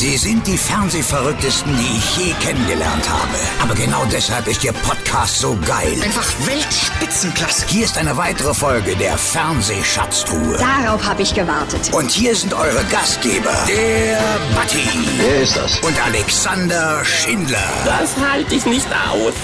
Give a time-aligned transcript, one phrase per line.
[0.00, 3.36] Sie sind die Fernsehverrücktesten, die ich je kennengelernt habe.
[3.62, 5.92] Aber genau deshalb ist Ihr Podcast so geil.
[6.02, 7.66] Einfach Weltspitzenklasse.
[7.68, 10.56] Hier ist eine weitere Folge der Fernsehschatztruhe.
[10.56, 11.92] Darauf habe ich gewartet.
[11.92, 15.78] Und hier sind eure Gastgeber, der Batti Wer ist das?
[15.80, 17.68] und Alexander Schindler.
[17.84, 19.34] Das halte ich nicht aus.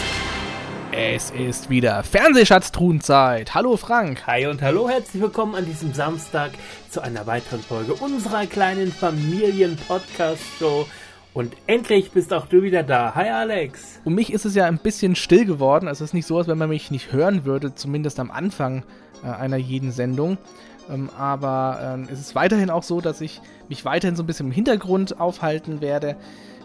[0.98, 3.54] Es ist wieder Fernsehschatztruhenzeit.
[3.54, 4.26] Hallo Frank.
[4.26, 6.52] Hi und hallo, herzlich willkommen an diesem Samstag
[6.88, 10.86] zu einer weiteren Folge unserer kleinen Familien-Podcast-Show.
[11.34, 13.14] Und endlich bist auch du wieder da.
[13.14, 14.00] Hi Alex.
[14.06, 15.86] Um mich ist es ja ein bisschen still geworden.
[15.86, 18.82] Also es ist nicht so, als wenn man mich nicht hören würde, zumindest am Anfang
[19.22, 20.38] äh, einer jeden Sendung.
[20.90, 24.46] Ähm, aber ähm, es ist weiterhin auch so, dass ich mich weiterhin so ein bisschen
[24.46, 26.16] im Hintergrund aufhalten werde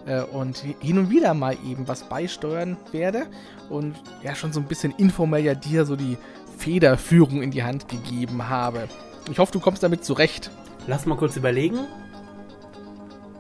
[0.06, 3.28] äh, und hin und wieder mal eben was beisteuern werde
[3.70, 6.18] und ja schon so ein bisschen informell ja dir so die
[6.58, 8.88] Federführung in die Hand gegeben habe.
[9.30, 10.52] Ich hoffe, du kommst damit zurecht.
[10.88, 11.80] Lass mal kurz überlegen.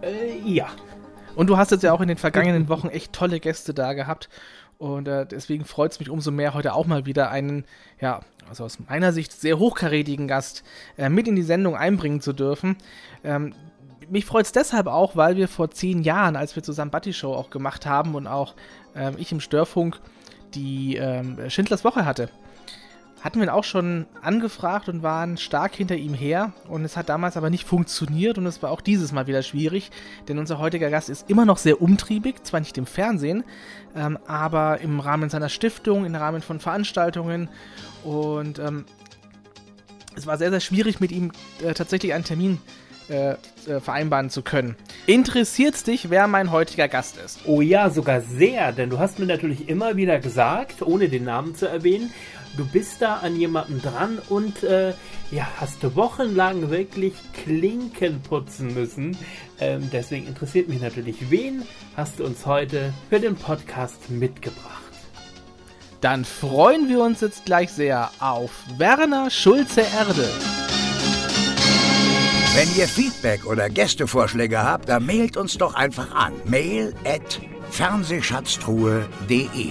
[0.02, 0.68] Äh, ja.
[1.36, 4.30] Und du hast jetzt ja auch in den vergangenen Wochen echt tolle Gäste da gehabt.
[4.78, 7.66] Und äh, deswegen freut es mich umso mehr, heute auch mal wieder einen,
[8.00, 10.64] ja, also aus meiner Sicht sehr hochkarätigen Gast
[10.98, 12.76] äh, mit in die Sendung einbringen zu dürfen.
[13.24, 13.54] Ähm,
[14.12, 17.34] mich freut es deshalb auch, weil wir vor zehn Jahren, als wir zusammen Buddy Show
[17.34, 18.56] auch gemacht haben und auch
[18.94, 20.00] ähm, ich im Störfunk
[20.54, 22.30] die ähm, Schindlers Woche hatte,
[23.22, 26.52] hatten wir ihn auch schon angefragt und waren stark hinter ihm her.
[26.68, 29.92] Und es hat damals aber nicht funktioniert und es war auch dieses Mal wieder schwierig,
[30.28, 33.46] denn unser heutiger Gast ist immer noch sehr umtriebig, zwar nicht im Fernsehen,
[33.96, 37.48] ähm, aber im Rahmen seiner Stiftung, im Rahmen von Veranstaltungen.
[38.04, 38.84] Und ähm,
[40.18, 41.32] es war sehr, sehr schwierig, mit ihm
[41.64, 44.76] äh, tatsächlich einen Termin äh, äh, vereinbaren zu können.
[45.06, 47.40] Interessiert's dich, wer mein heutiger Gast ist?
[47.46, 51.56] Oh ja, sogar sehr, denn du hast mir natürlich immer wieder gesagt, ohne den Namen
[51.56, 52.12] zu erwähnen,
[52.58, 54.94] du bist da an jemandem dran und äh,
[55.32, 59.18] ja, hast du wochenlang wirklich Klinken putzen müssen.
[59.60, 61.64] Ähm, deswegen interessiert mich natürlich, wen
[61.96, 64.82] hast du uns heute für den Podcast mitgebracht?
[66.02, 70.28] Dann freuen wir uns jetzt gleich sehr auf Werner Schulze-Erde.
[72.54, 76.34] Wenn ihr Feedback oder Gästevorschläge habt, dann mailt uns doch einfach an.
[76.44, 77.40] Mail at
[77.70, 79.70] fernsehschatztruhe.de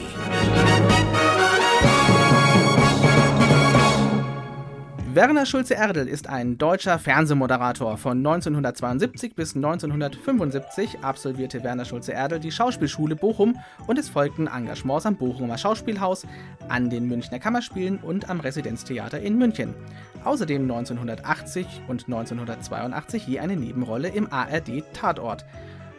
[5.13, 7.97] Werner Schulze-Erdel ist ein deutscher Fernsehmoderator.
[7.97, 15.17] Von 1972 bis 1975 absolvierte Werner Schulze-Erdel die Schauspielschule Bochum und es folgten Engagements am
[15.17, 16.29] Bochumer Schauspielhaus,
[16.69, 19.75] an den Münchner Kammerspielen und am Residenztheater in München.
[20.23, 25.45] Außerdem 1980 und 1982 je eine Nebenrolle im ARD Tatort.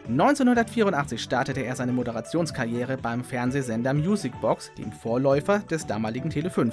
[0.08, 6.72] 1984 startete er seine Moderationskarriere beim Fernsehsender Musicbox, dem Vorläufer des damaligen Tele5.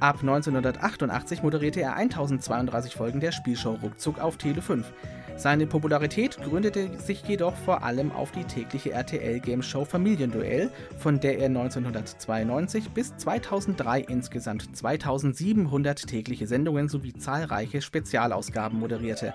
[0.00, 4.84] Ab 1988 moderierte er 1032 Folgen der Spielshow Ruckzuck auf Tele5.
[5.36, 11.46] Seine Popularität gründete sich jedoch vor allem auf die tägliche RTL-Game-Show Familienduell, von der er
[11.46, 19.34] 1992 bis 2003 insgesamt 2700 tägliche Sendungen sowie zahlreiche Spezialausgaben moderierte.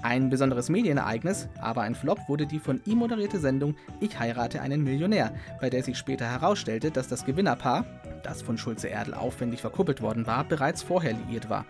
[0.00, 4.82] Ein besonderes Medienereignis, aber ein Flop wurde die von ihm moderierte Sendung Ich heirate einen
[4.82, 7.84] Millionär, bei der sich später herausstellte, dass das Gewinnerpaar,
[8.22, 11.66] das von Schulze-Erdel aufwendig verkuppelt worden war, bereits vorher liiert war.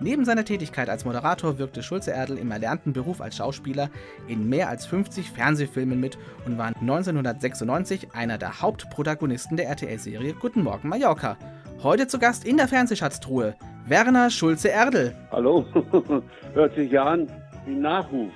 [0.00, 3.90] Neben seiner Tätigkeit als Moderator wirkte Schulze-Erdel im erlernten Beruf als Schauspieler
[4.28, 10.62] in mehr als 50 Fernsehfilmen mit und war 1996 einer der Hauptprotagonisten der RTL-Serie Guten
[10.62, 11.36] Morgen Mallorca.
[11.82, 15.14] Heute zu Gast in der Fernsehschatztruhe Werner Schulze-Erdel.
[15.30, 15.66] Hallo?
[16.54, 17.28] Hört sich ja an
[17.66, 18.32] wie Nachruf.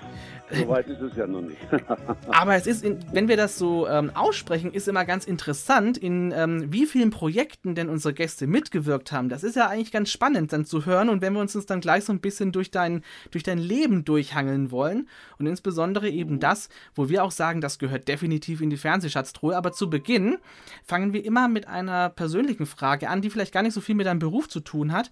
[0.50, 1.58] So weit ist es ja noch nicht.
[2.28, 6.72] Aber es ist, wenn wir das so ähm, aussprechen, ist immer ganz interessant, in ähm,
[6.72, 9.28] wie vielen Projekten denn unsere Gäste mitgewirkt haben.
[9.28, 11.10] Das ist ja eigentlich ganz spannend dann zu hören.
[11.10, 14.04] Und wenn wir uns das dann gleich so ein bisschen durch dein, durch dein Leben
[14.04, 15.08] durchhangeln wollen
[15.38, 19.54] und insbesondere eben das, wo wir auch sagen, das gehört definitiv in die Fernsehschatztruhe.
[19.54, 20.38] Aber zu Beginn
[20.82, 24.06] fangen wir immer mit einer persönlichen Frage an, die vielleicht gar nicht so viel mit
[24.06, 25.10] deinem Beruf zu tun hat.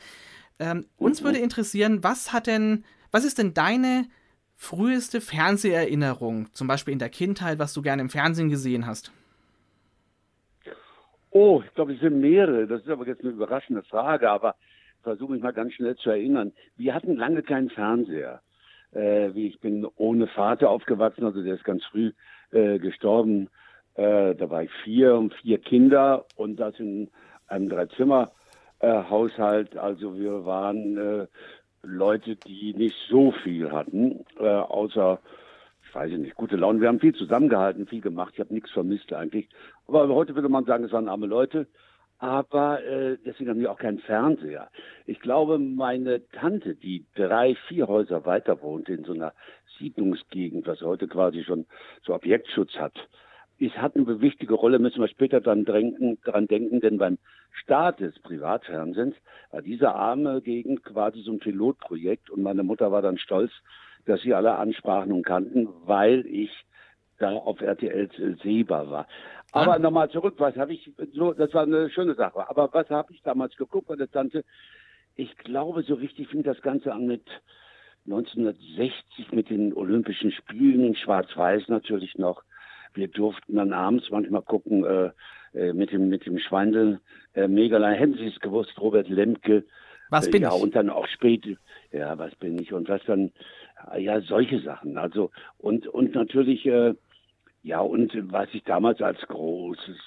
[0.59, 4.06] Ähm, uns würde interessieren, was hat denn, was ist denn deine
[4.54, 9.12] früheste Fernseherinnerung, zum Beispiel in der Kindheit, was du gerne im Fernsehen gesehen hast?
[11.30, 12.66] Oh, ich glaube, es sind mehrere.
[12.66, 14.54] Das ist aber jetzt eine überraschende Frage, aber
[15.03, 16.53] versuche mich mal ganz schnell zu erinnern.
[16.76, 18.41] Wir hatten lange keinen Fernseher.
[18.94, 22.12] Äh, ich bin ohne Vater aufgewachsen, also der ist ganz früh
[22.52, 23.48] äh, gestorben.
[23.94, 27.10] Äh, da war ich vier und vier Kinder und das in
[27.48, 29.76] einem Dreizimmer-Haushalt.
[29.76, 31.26] also wir waren äh,
[31.82, 35.20] Leute, die nicht so viel hatten, äh, außer,
[35.88, 36.80] ich weiß nicht, gute Laune.
[36.80, 38.32] Wir haben viel zusammengehalten, viel gemacht.
[38.34, 39.48] Ich habe nichts vermisst eigentlich.
[39.86, 41.66] Aber heute würde man sagen, es waren arme Leute.
[42.18, 44.70] aber äh, deswegen haben wir auch keinen Fernseher.
[45.06, 49.32] Ich glaube, meine Tante, die drei, vier Häuser weiter wohnt in so einer
[49.78, 51.66] Siedlungsgegend, was heute quasi schon
[52.02, 52.94] so Objektschutz hat,
[53.58, 57.18] ist, hat eine wichtige Rolle, müssen wir später dran denken, dran denken, denn beim
[57.53, 59.16] Start des Privatfernsehens
[59.50, 63.53] war diese arme Gegend quasi so ein Pilotprojekt und meine Mutter war dann stolz,
[64.04, 66.50] dass sie alle Ansprachen und kannten, weil ich
[67.18, 69.06] da auf RTL sehbar war.
[69.53, 69.78] Aber ah.
[69.78, 73.22] nochmal zurück, was habe ich, so, das war eine schöne Sache, aber was habe ich
[73.22, 74.44] damals geguckt bei der Tante?
[75.14, 77.22] Ich glaube, so richtig fing das Ganze an mit
[78.04, 82.42] 1960 mit den Olympischen Spielen in Schwarz-Weiß natürlich noch.
[82.97, 85.10] Wir durften dann abends manchmal gucken äh,
[85.54, 87.01] äh mit dem mit dem Schweindel
[87.34, 87.98] äh, Megalein.
[87.98, 89.65] Hätten Sie es gewusst, Robert Lemke.
[90.10, 90.57] Was bin äh, ja, ich?
[90.57, 91.59] Ja, und dann auch spät.
[91.93, 92.72] Ja, was bin ich?
[92.72, 93.33] Und was dann?
[93.98, 94.98] Ja, solche Sachen.
[94.98, 96.95] Also und und natürlich äh,
[97.63, 99.98] ja und was ich damals als großes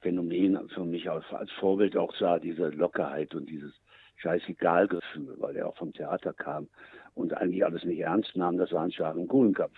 [0.00, 3.72] Phänomen für mich als, als Vorbild auch sah, diese Lockerheit und dieses
[4.16, 6.68] Scheißegal-Gefühl, weil er auch vom Theater kam
[7.14, 9.72] und eigentlich alles nicht ernst nahm, das war ein Scharen Kuhlenkopf.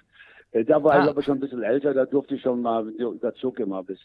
[0.63, 1.05] Da war ah.
[1.05, 2.87] ich aber schon ein bisschen älter, da durfte ich schon mal
[3.21, 3.99] der Zug immer bis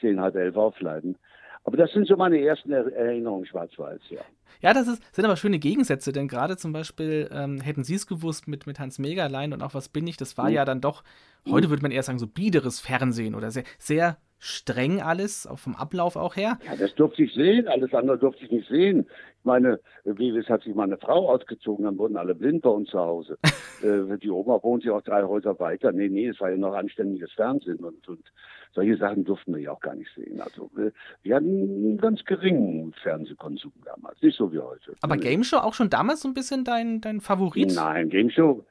[0.00, 1.16] zehn, halb elf aufleiten.
[1.64, 4.20] Aber das sind so meine ersten Erinnerungen schwarz-weiß, ja.
[4.62, 8.06] Ja, das ist, sind aber schöne Gegensätze, denn gerade zum Beispiel ähm, hätten Sie es
[8.06, 10.54] gewusst mit, mit Hans Megalein und auch Was bin ich, das war mhm.
[10.54, 11.04] ja dann doch,
[11.48, 11.70] heute mhm.
[11.70, 16.16] würde man eher sagen, so biederes Fernsehen oder sehr, sehr streng alles, auch vom Ablauf
[16.16, 16.58] auch her.
[16.66, 19.06] Ja, das durfte ich sehen, alles andere durfte ich nicht sehen.
[19.38, 22.90] Ich meine, wie es hat sich meine Frau ausgezogen, dann wurden alle blind bei uns
[22.90, 23.38] zu Hause.
[23.82, 25.92] äh, die Oma wohnt ja auch drei Häuser weiter.
[25.92, 28.32] Nee, nee, es war ja noch anständiges Fernsehen und, und
[28.72, 30.40] solche Sachen durften wir ja auch gar nicht sehen.
[30.40, 30.92] Also wir,
[31.22, 34.94] wir hatten einen ganz geringen Fernsehkonsum damals, nicht so wie heute.
[35.02, 37.72] Aber Game Show auch schon damals so ein bisschen dein, dein Favorit?
[37.74, 38.64] Nein, Game Show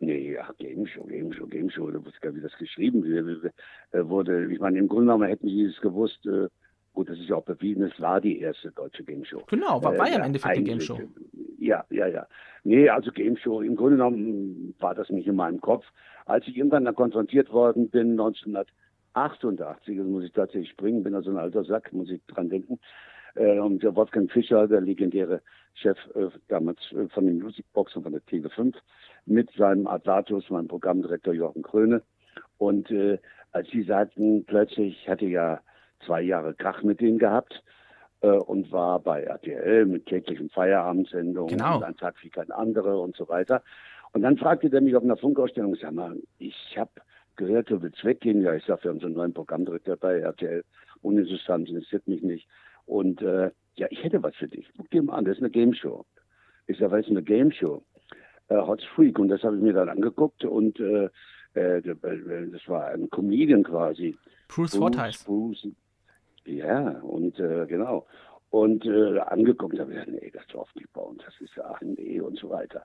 [0.00, 3.04] Nee, ja, Game Show, Game Show, Game Show, da wusste gar nicht, wie das geschrieben
[3.04, 4.50] äh, wurde.
[4.52, 6.48] Ich meine, im Grunde genommen hätten sie es gewusst, äh,
[6.92, 9.42] gut, das ist ja auch bewiesen, es war die erste deutsche Game Show.
[9.48, 11.00] Genau, war, war ja am Ende für die Game Show.
[11.58, 12.26] Ja, ja, ja.
[12.62, 15.84] Nee, also Game Show, im Grunde genommen war das nicht in meinem Kopf.
[16.26, 21.30] Als ich irgendwann dann konfrontiert worden bin, 1988, also muss ich tatsächlich springen, bin also
[21.30, 22.78] ein alter Sack, muss ich dran denken,
[23.34, 25.42] äh, und der Wolfgang Fischer, der legendäre
[25.74, 28.76] Chef äh, damals äh, von den Musikboxen von der Tele 5,
[29.28, 32.02] mit seinem Atlatus, meinem Programmdirektor Jochen Kröne.
[32.56, 33.18] Und äh,
[33.52, 35.60] als sie sagten, plötzlich hatte ja
[36.04, 37.62] zwei Jahre Krach mit denen gehabt
[38.20, 41.76] äh, und war bei RTL mit täglichen Feierabendsendungen genau.
[41.76, 43.62] und ein Tag wie kein anderer und so weiter.
[44.12, 46.90] Und dann fragte der mich auf einer Funkausstellung, sag mal, ich habe
[47.36, 48.42] gehört, du willst weggehen.
[48.42, 50.64] Ja, ich wir haben so einen neuen Programmdirektor bei RTL.
[51.02, 52.48] Uninteressant, interessiert mich nicht.
[52.86, 54.68] Und äh, ja, ich hätte was für dich.
[54.76, 56.04] Guck dir mal an, das ist eine Game Show.
[56.66, 57.82] Ich sage, was ist eine Game Show?
[58.48, 59.18] Äh, Hot Freak.
[59.18, 61.08] Und das habe ich mir dann angeguckt und äh,
[61.54, 64.16] äh, das war ein Comedian quasi.
[64.48, 65.24] Bruce, Bruce Fordyce.
[65.24, 65.68] Bruce,
[66.44, 68.06] ja, und äh, genau.
[68.50, 70.44] Und äh, angeguckt habe ich gesagt, nee, das
[70.94, 72.84] bei uns, das ist ach nee und so weiter.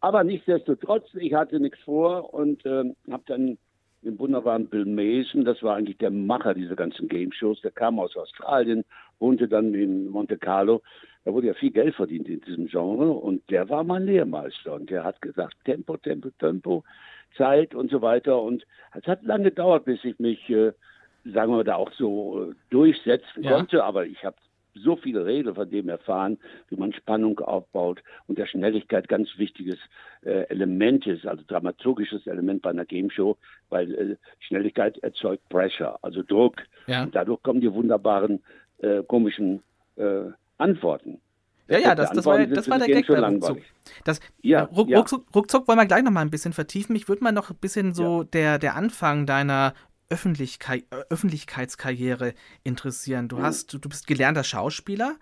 [0.00, 3.58] Aber nichtsdestotrotz, ich hatte nichts vor und äh, habe dann
[4.02, 7.98] den wunderbaren Bill Mason, das war eigentlich der Macher dieser ganzen Game Shows, der kam
[7.98, 8.84] aus Australien,
[9.18, 10.82] wohnte dann in Monte Carlo.
[11.24, 14.88] Da wurde ja viel Geld verdient in diesem Genre und der war mein Lehrmeister und
[14.88, 16.84] der hat gesagt, Tempo, Tempo, Tempo,
[17.36, 18.40] Zeit und so weiter.
[18.40, 20.72] Und es hat lange gedauert, bis ich mich, äh,
[21.24, 23.52] sagen wir mal, da auch so äh, durchsetzen ja.
[23.52, 24.36] konnte, aber ich habe
[24.82, 26.38] so viele Regeln von dem erfahren,
[26.68, 29.78] wie man Spannung aufbaut und der Schnelligkeit ganz wichtiges
[30.24, 33.36] äh, Element ist, also dramaturgisches Element bei einer Game Show,
[33.68, 36.62] weil äh, Schnelligkeit erzeugt Pressure, also Druck.
[36.86, 37.02] Ja.
[37.02, 38.42] Und dadurch kommen die wunderbaren
[38.78, 39.62] äh, komischen
[39.96, 41.20] äh, Antworten.
[41.68, 43.58] Ja, ja, das, das war, das war der Gag bei Ruckzuck.
[44.04, 44.98] Das, ja, ruck, ja.
[44.98, 46.96] Ruckzuck, ruckzuck wollen wir gleich nochmal ein bisschen vertiefen.
[46.96, 48.28] Ich würde mal noch ein bisschen so ja.
[48.32, 49.74] der, der Anfang deiner
[50.10, 52.34] Öffentlichkeit, Öffentlichkeitskarriere
[52.64, 53.28] interessieren.
[53.28, 53.42] Du mhm.
[53.42, 55.16] hast, du, bist gelernter Schauspieler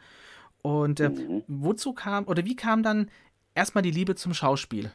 [0.62, 1.42] und äh, mhm.
[1.48, 3.10] wozu kam oder wie kam dann
[3.54, 4.90] erstmal die Liebe zum Schauspiel?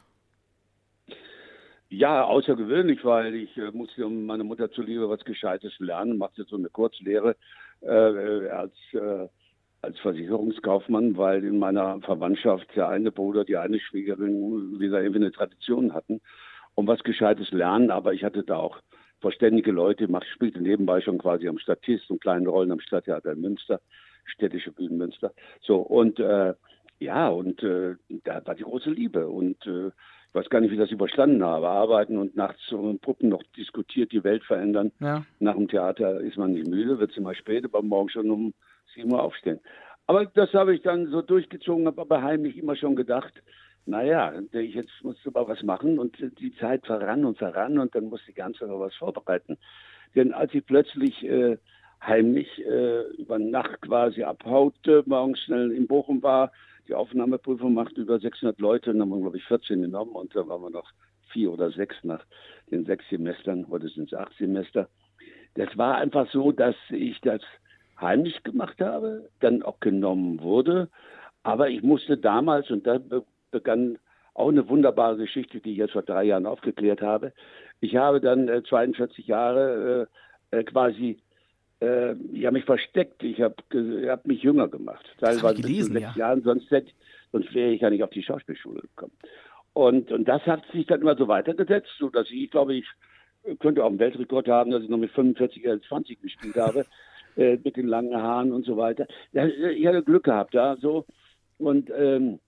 [1.89, 6.55] Ja, außergewöhnlich, weil ich äh, musste um meine Mutter zuliebe was Gescheites lernen, machte so
[6.55, 7.35] eine Kurzlehre
[7.81, 9.27] äh, als, äh,
[9.81, 15.33] als Versicherungskaufmann, weil in meiner Verwandtschaft der eine Bruder, die eine Schwiegerin wieder irgendwie eine
[15.33, 16.21] Tradition hatten,
[16.75, 17.91] um was Gescheites lernen.
[17.91, 18.77] Aber ich hatte da auch
[19.21, 23.41] verständige Leute, ich spielte nebenbei schon quasi am Statist und kleine Rollen am Stadttheater in
[23.41, 23.79] Münster,
[24.25, 25.31] städtische Bühnen Münster.
[25.61, 26.53] So, und äh,
[26.99, 29.27] ja, und äh, da war die große Liebe.
[29.27, 31.67] Und äh, ich weiß gar nicht, wie ich das überstanden habe.
[31.67, 34.91] Arbeiten und nachts so Puppen noch diskutiert, die Welt verändern.
[34.99, 35.25] Ja.
[35.39, 38.53] Nach dem Theater ist man nicht müde, wird es immer spät, aber morgen schon um
[38.93, 39.59] sieben Uhr aufstehen.
[40.07, 43.33] Aber das habe ich dann so durchgezogen, habe aber heimlich immer schon gedacht,
[43.85, 48.29] naja, jetzt musste aber was machen und die Zeit verrann und verrann und dann musste
[48.29, 49.57] ich ganz noch was vorbereiten.
[50.15, 51.57] Denn als ich plötzlich äh,
[52.01, 56.51] heimlich äh, über Nacht quasi abhaute, morgens schnell in Bochum war,
[56.87, 60.47] die Aufnahmeprüfung machte über 600 Leute, dann haben wir, glaube ich, 14 genommen und dann
[60.49, 60.91] waren wir noch
[61.31, 62.23] vier oder sechs nach
[62.69, 64.89] den sechs Semestern, heute sind es acht Semester.
[65.55, 67.41] Das war einfach so, dass ich das
[67.99, 70.89] heimlich gemacht habe, dann auch genommen wurde.
[71.43, 72.99] Aber ich musste damals, und da
[73.51, 73.97] begann
[74.33, 77.33] auch eine wunderbare Geschichte, die ich jetzt vor drei Jahren aufgeklärt habe.
[77.79, 80.07] Ich habe dann äh, 42 Jahre
[80.51, 81.19] äh, äh, quasi
[81.81, 83.23] äh, ja, mich versteckt.
[83.23, 83.55] Ich habe
[84.07, 85.05] hab mich jünger gemacht.
[85.19, 86.27] Teilweise gelesen, sechs ja.
[86.27, 86.67] Jahren, sonst,
[87.31, 89.13] sonst wäre ich ja nicht auf die Schauspielschule gekommen.
[89.73, 92.85] Und, und das hat sich dann immer so weitergesetzt, so dass ich, glaube ich,
[93.59, 96.85] könnte auch einen Weltrekord haben, dass ich noch mit 45 oder 20 gespielt habe,
[97.35, 99.07] äh, mit den langen Haaren und so weiter.
[99.31, 101.05] Ich hatte Glück gehabt, ja, so.
[101.57, 102.39] Und ähm,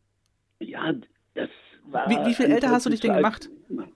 [0.63, 0.93] ja,
[1.35, 1.49] das
[1.85, 2.09] war.
[2.09, 3.49] Wie, wie viel älter hast du dich denn gemacht?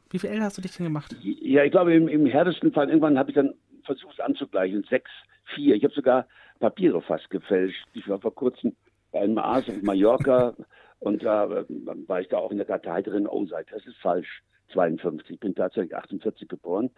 [0.09, 1.15] Wie viel älter hast du dich denn gemacht?
[1.21, 5.09] Ja, ich glaube, im, im härtesten Fall, irgendwann habe ich dann versucht es anzugleichen, sechs,
[5.55, 5.75] vier.
[5.75, 6.27] Ich habe sogar
[6.59, 7.86] Papiere fast gefälscht.
[7.93, 8.75] Ich war vor kurzem
[9.12, 10.53] bei einem Arzt auf Mallorca
[11.00, 11.65] und da äh,
[12.07, 14.43] war ich da auch in der Datei drin, oh, seit das ist falsch,
[14.74, 15.31] 52.
[15.31, 16.89] Ich bin tatsächlich 48 geboren.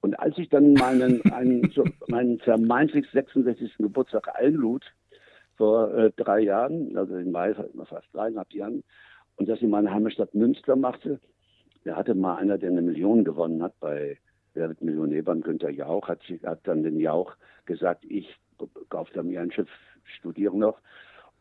[0.00, 3.78] Und als ich dann meinen, einen, so, meinen vermeintlich 66.
[3.78, 4.84] Geburtstag einlud,
[5.56, 8.82] vor äh, drei Jahren, also in Mai, fast dreieinhalb Jahren,
[9.36, 11.20] und das in meiner Heimatstadt Münster machte,
[11.84, 14.18] da hatte mal einer, der eine Million gewonnen hat bei
[14.54, 17.34] Wer wird Millionär beim Günther Jauch, hat, hat dann den Jauch
[17.66, 18.36] gesagt, ich
[18.88, 19.68] kaufe da mir ein Schiff,
[20.04, 20.78] studiere noch.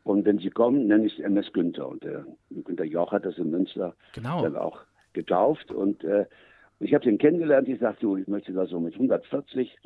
[0.03, 1.87] Und wenn Sie kommen, nenne ich es MS Günther.
[1.87, 4.41] Und der Günther Jauch hat das in Münster genau.
[4.41, 4.81] dann auch
[5.13, 5.71] getauft.
[5.71, 6.25] Und äh,
[6.79, 7.69] ich habe den kennengelernt.
[7.69, 9.77] Ich sagte, du, ich möchte da so mit 140.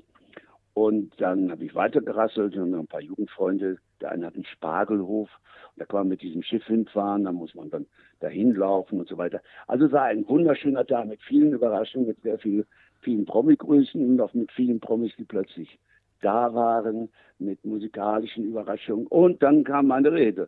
[0.77, 3.79] Und dann habe ich weitergerasselt und ein paar Jugendfreunde.
[3.99, 5.27] Der eine hat einen Spargelhof.
[5.75, 7.23] Da kann man mit diesem Schiff hinfahren.
[7.23, 7.87] Da muss man dann
[8.19, 9.41] dahin laufen und so weiter.
[9.65, 12.67] Also es war ein wunderschöner Tag mit vielen Überraschungen, mit sehr viel,
[13.01, 15.79] vielen Promi-Grüßen und auch mit vielen Promis, die plötzlich
[16.21, 19.07] da waren mit musikalischen Überraschungen.
[19.07, 20.47] Und dann kam meine Rede.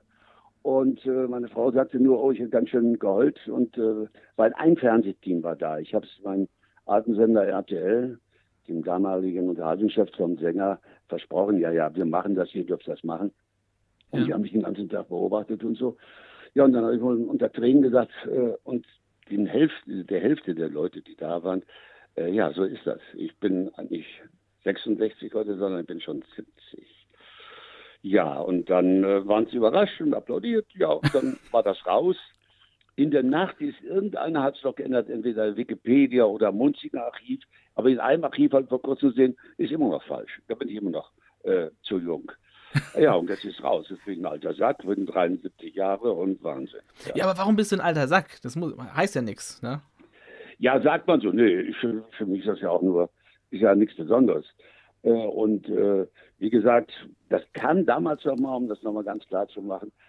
[0.61, 3.47] Und äh, meine Frau sagte nur, oh, ich hätte ganz schön geheult.
[3.47, 4.05] Und äh,
[4.35, 5.79] weil ein Fernsehteam war da.
[5.79, 6.47] Ich habe es meinem
[6.85, 8.19] alten Sender RTL,
[8.69, 13.31] dem damaligen Unterhaltungschef vom Sänger, versprochen, ja, ja, wir machen das, ihr dürft das machen.
[14.11, 14.25] Und ja.
[14.25, 15.97] die haben mich den ganzen Tag beobachtet und so.
[16.53, 18.85] Ja, und dann habe ich wohl unter Tränen gesagt, äh, und
[19.29, 21.63] den Hälfte, der Hälfte der Leute, die da waren,
[22.15, 22.99] äh, ja, so ist das.
[23.13, 24.09] Ich bin nicht
[24.63, 27.07] 66 heute, sondern ich bin schon 70.
[28.01, 30.67] Ja, und dann äh, waren sie überrascht und applaudiert.
[30.73, 32.15] Ja, und dann war das raus.
[32.99, 37.39] In der Nacht ist irgendeiner hat es doch geändert, entweder Wikipedia oder Munzinger Archiv.
[37.75, 40.41] Aber in einem Archiv halt vor kurzem sehen, ist immer noch falsch.
[40.49, 41.09] Da bin ich immer noch
[41.43, 42.29] äh, zu jung.
[42.99, 43.87] Ja, und jetzt ist raus.
[43.89, 46.81] Jetzt bin ich ein alter Sack, bin 73 Jahre und Wahnsinn.
[47.05, 47.15] Ja.
[47.15, 48.41] ja, aber warum bist du ein alter Sack?
[48.43, 49.81] Das muss, heißt ja nichts, ne?
[50.57, 51.31] Ja, sagt man so.
[51.31, 53.09] Nee, für, für mich ist das ja auch nur
[53.49, 54.45] ist ja nichts Besonderes.
[55.03, 56.05] Äh, und äh,
[56.37, 56.91] wie gesagt,
[57.29, 60.08] das kann damals nochmal, um das nochmal ganz klar zu machen, ach,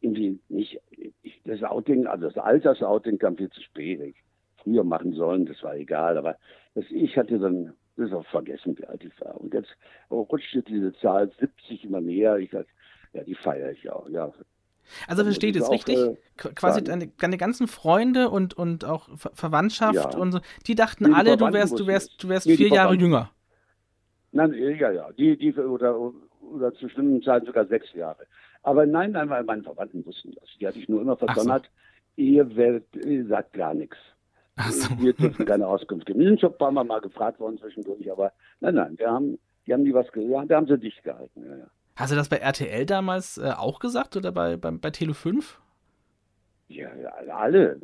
[0.00, 0.80] irgendwie nicht,
[1.22, 4.00] ich, das Outing, also das Altersouting kam viel zu spät.
[4.00, 4.16] Ich
[4.62, 6.36] früher machen sollen, das war egal, aber
[6.74, 9.40] das, ich hatte dann das ist auch vergessen, wie alt ich war.
[9.40, 9.74] Und jetzt
[10.10, 12.36] rutschte diese Zahl 70 immer näher.
[12.36, 12.66] Ich sag,
[13.14, 14.06] ja, die feiere ich auch.
[14.10, 14.30] Ja,
[15.08, 15.96] also versteht es richtig?
[15.96, 20.18] Äh, Quasi deine, deine, ganzen Freunde und, und auch Verwandtschaft ja.
[20.18, 22.94] und so, die dachten die alle, du wärst, du wärst, du wärst nee, vier Jahre
[22.94, 23.30] jünger.
[24.32, 25.10] Nein, ja, ja.
[25.12, 25.98] Die, die, oder,
[26.40, 28.26] oder zu bestimmten Zeiten sogar sechs Jahre.
[28.66, 30.48] Aber nein, nein, weil meine Verwandten wussten das.
[30.60, 31.66] Die hatte ich nur immer verdonnert.
[32.16, 32.22] So.
[32.22, 33.96] Ihr, werdet, ihr sagt gar nichts.
[34.56, 34.88] Ach so.
[35.00, 36.18] Wir dürfen keine Auskunft geben.
[36.18, 39.38] Wir sind schon ein paar Mal, mal gefragt worden zwischendurch, aber nein, nein, wir haben,
[39.66, 41.44] die haben nie was gesagt, da haben sie dicht gehalten.
[41.48, 41.66] Ja, ja.
[41.94, 45.60] Hast du das bei RTL damals äh, auch gesagt oder bei, bei, bei Tele 5?
[46.66, 46.88] Ja,
[47.32, 47.78] alle,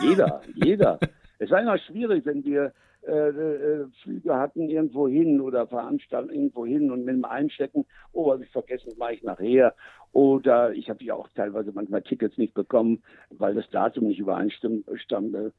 [0.00, 1.00] jeder, jeder.
[1.38, 2.72] Es war immer schwierig, wenn wir
[3.06, 8.32] äh, äh, Flüge hatten irgendwo hin oder Veranstaltungen irgendwo hin und mit dem Einstecken, oh,
[8.32, 9.74] habe ich vergessen, mache ich nachher.
[10.12, 15.52] Oder ich habe ja auch teilweise manchmal Tickets nicht bekommen, weil das Datum nicht übereinstimmte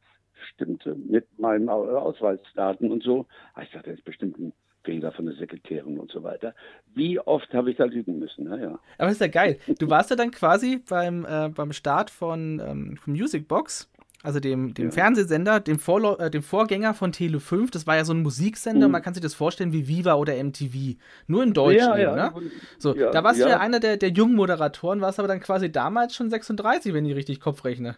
[0.54, 3.26] stimmte mit meinen Ausweisdaten und so.
[3.54, 6.56] Ah, ich dachte, das ist bestimmt ein Fehler von der Sekretärin und so weiter.
[6.94, 8.46] Wie oft habe ich da lügen müssen?
[8.46, 8.80] Naja.
[8.98, 9.60] Aber ist ja geil.
[9.80, 13.90] Du warst ja dann quasi beim, äh, beim Start von, ähm, Music Box,
[14.22, 14.92] also dem, dem ja.
[14.92, 17.72] Fernsehsender, dem, Vorlo äh, dem Vorgänger von Tele 5.
[17.72, 18.88] Das war ja so ein Musiksender.
[18.88, 18.92] Mhm.
[18.92, 20.98] Man kann sich das vorstellen wie Viva oder MTV.
[21.28, 21.78] Nur in Deutsch.
[21.78, 22.34] Ja, ja, ne?
[22.78, 26.16] So, da warst du ja einer der, der jungen Moderatoren, warst aber dann quasi damals
[26.16, 27.96] schon 36, wenn ich richtig Kopf rechne.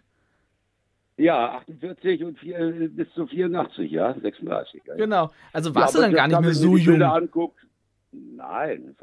[1.17, 4.81] Ja, 48 und vier, bis zu 84, ja, 36.
[4.85, 4.95] Ja.
[4.95, 5.29] Genau.
[5.53, 7.01] Also warst du dann gar nicht mehr so jung?
[7.01, 7.59] Anguckt,
[8.11, 8.95] nein,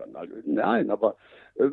[0.46, 1.16] nein, aber
[1.56, 1.68] äh,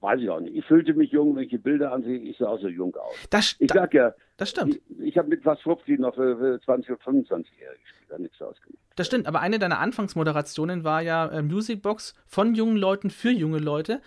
[0.00, 0.56] weiß ich auch nicht.
[0.56, 3.14] Ich fühlte mich jung, wenn ich die Bilder ansehe, ich sah auch so jung aus.
[3.28, 4.80] Das, ich sag ja, das stimmt.
[4.88, 8.40] Ich, ich habe mit was 50 noch für, für 20 oder 25-Jährige gespielt, da nichts
[8.40, 8.78] ausgemacht.
[8.96, 13.58] Das stimmt, aber eine deiner Anfangsmoderationen war ja äh, Musicbox von jungen Leuten für junge
[13.58, 14.00] Leute.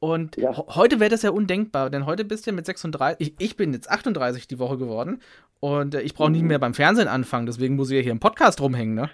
[0.00, 0.54] Und ja.
[0.74, 3.72] heute wäre das ja undenkbar, denn heute bist du ja mit 36, ich, ich bin
[3.72, 5.22] jetzt 38 die Woche geworden
[5.60, 6.48] und äh, ich brauche nicht mhm.
[6.48, 9.08] mehr beim Fernsehen anfangen, deswegen muss ich ja hier im Podcast rumhängen, ne?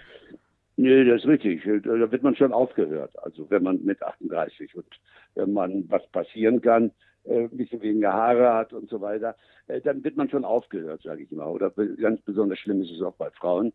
[0.81, 1.61] Nee, das ist richtig.
[1.63, 3.11] Da wird man schon aufgehört.
[3.21, 4.87] Also wenn man mit 38 und
[5.35, 6.89] wenn man was passieren kann,
[7.23, 9.35] äh, ein bisschen weniger Haare hat und so weiter,
[9.67, 11.45] äh, dann wird man schon aufgehört, sage ich mal.
[11.45, 13.73] Oder ganz besonders schlimm ist es auch bei Frauen.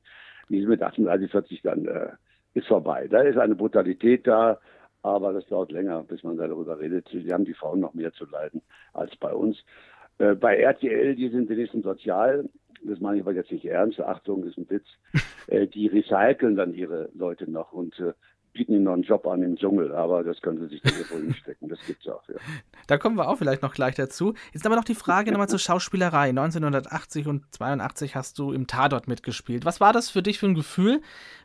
[0.49, 2.09] Die sind mit 38, 40 dann äh,
[2.55, 3.07] ist vorbei.
[3.07, 4.59] Da ist eine Brutalität da,
[5.03, 7.07] aber das dauert länger, bis man darüber redet.
[7.13, 8.63] Sie haben die Frauen noch mehr zu leiden
[8.95, 9.65] als bei uns.
[10.19, 12.49] Äh, bei RTL, die sind wenigstens sozial.
[12.87, 14.01] Das meine ich aber jetzt nicht ernst.
[14.01, 14.87] Achtung, ist ein Witz.
[15.49, 18.15] Äh, die recyceln dann ihre Leute noch und äh,
[18.57, 21.19] bieten ihnen noch einen Job an im Dschungel, aber das können sie sich dann irgendwo
[21.19, 21.69] hinstecken.
[21.69, 22.35] Das gibt's auch, ja.
[22.89, 24.35] Da kommen wir auch vielleicht noch gleich dazu.
[24.53, 26.31] Jetzt aber noch die Frage nochmal zur Schauspielerei.
[26.31, 29.65] 1980 und 82 hast du im Tatort mitgespielt.
[29.65, 31.01] Was war das für dich für ein Gefühl?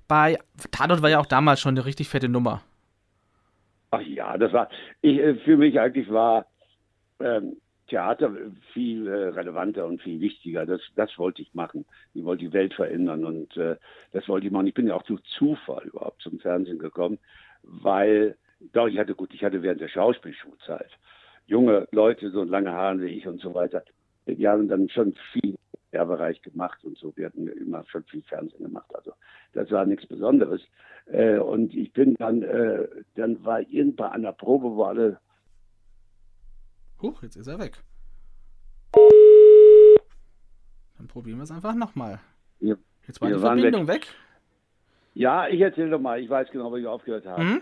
[0.07, 0.39] Bei
[0.71, 2.61] Tatort war ja auch damals schon eine richtig fette Nummer.
[3.91, 4.69] Ach ja, das war,
[5.01, 6.45] ich, äh, für mich eigentlich war
[7.19, 7.57] ähm,
[7.91, 8.31] Theater
[8.73, 10.65] viel äh, relevanter und viel wichtiger.
[10.65, 11.85] Das, das wollte ich machen.
[12.13, 13.75] Ich wollte die Welt verändern und äh,
[14.13, 14.67] das wollte ich machen.
[14.67, 17.19] Ich bin ja auch durch Zufall überhaupt zum Fernsehen gekommen,
[17.63, 18.37] weil,
[18.71, 20.89] doch, ich hatte gut, ich hatte während der Schauspielschulzeit
[21.47, 23.83] junge Leute, so lange Haare wie ich und so weiter,
[24.25, 25.55] die haben dann schon viel
[25.91, 27.11] im Bereich gemacht und so.
[27.17, 28.89] Wir hatten immer schon viel Fernsehen gemacht.
[28.95, 29.11] Also
[29.51, 30.61] das war nichts Besonderes.
[31.07, 35.19] Äh, und ich bin dann, äh, dann war irgendwann an der Probe, wo alle.
[37.01, 37.77] Huch, jetzt ist er weg.
[40.97, 42.19] Dann probieren wir es einfach nochmal.
[42.59, 42.75] Ja,
[43.07, 44.01] jetzt war die Verbindung weg.
[44.01, 44.15] weg.
[45.13, 46.19] Ja, ich erzähle doch mal.
[46.19, 47.43] Ich weiß genau, wo ich aufgehört habe.
[47.43, 47.61] Mhm.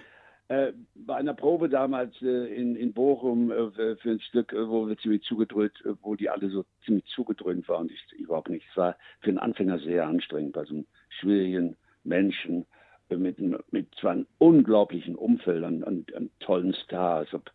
[0.49, 4.87] Äh, bei einer Probe damals äh, in, in Bochum äh, für ein Stück, äh, wo
[4.87, 8.65] wir ziemlich zugedröhnt, äh, wo die alle so ziemlich zugedröhnt waren und ich überhaupt nicht.
[8.71, 12.65] Es war für einen Anfänger sehr anstrengend bei so einem schwierigen Menschen
[13.09, 13.39] mit,
[13.71, 17.51] mit zwar einem unglaublichen Umfeld an, an, an tollen Stars, ob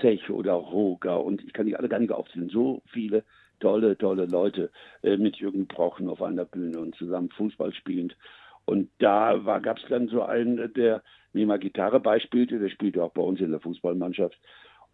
[0.00, 2.48] Zech oder Roger und ich kann die alle gar nicht aufzählen.
[2.48, 3.24] So viele
[3.60, 4.70] tolle, tolle Leute
[5.02, 8.16] äh, mit Jürgen Brochen auf einer Bühne und zusammen Fußball spielend.
[8.64, 13.12] Und da gab es dann so einen, der mir mal Gitarre beispielte, der spielte auch
[13.12, 14.36] bei uns in der Fußballmannschaft.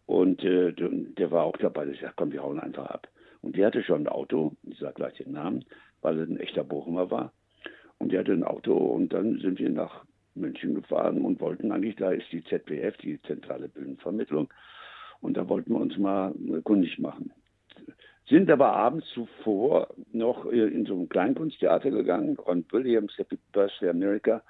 [0.07, 1.87] Und äh, der war auch dabei.
[1.87, 3.09] Ich sagte, komm, wir hauen einfach ab.
[3.41, 5.65] Und der hatte schon ein Auto, ich sage gleich den Namen,
[6.01, 7.33] weil er ein echter Bochumer war.
[7.99, 11.97] Und der hatte ein Auto und dann sind wir nach München gefahren und wollten eigentlich,
[11.97, 14.53] da ist die ZBF, die Zentrale Bühnenvermittlung,
[15.23, 17.33] und da wollten wir uns mal kundig machen.
[18.29, 24.43] Sind aber abends zuvor noch in so ein Kleinkunsttheater gegangen, Ron Williams, Happy Birthday America.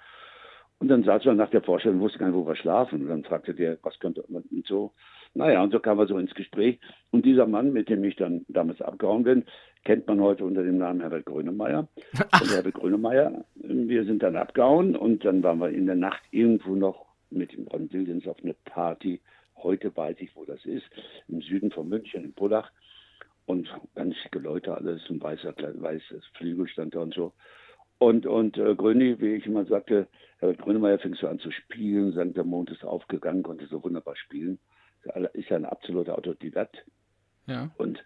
[0.79, 3.03] Und dann saß wir nach der Vorstellung, wusste gar nicht, wo wir schlafen.
[3.03, 4.93] Und dann fragte der, was könnte man so.
[5.33, 6.81] Naja, und so kamen wir so ins Gespräch.
[7.13, 9.45] Und dieser Mann, mit dem ich dann damals abgehauen bin,
[9.85, 11.89] kennt man heute unter dem Namen Herbert Grönemeyer.
[12.41, 16.75] Und Herbert Grönemeyer, wir sind dann abgehauen und dann waren wir in der Nacht irgendwo
[16.75, 19.21] noch mit dem Ron Williams auf eine Party.
[19.57, 20.89] Heute weiß ich, wo das ist.
[21.29, 22.71] Im Süden von München, in Pullach.
[23.47, 27.33] Und ganz schicke Leute, alles ein weißer, weißes Flügel stand da und so.
[27.99, 32.13] Und, und äh, Gröni, wie ich immer sagte, Herbert Grönemeyer fing so an zu spielen,
[32.13, 34.59] sang, der Mond ist aufgegangen, konnte so wunderbar spielen.
[35.35, 36.85] Ist ja ein absoluter Autodidakt.
[37.47, 37.71] Ja.
[37.77, 38.03] Und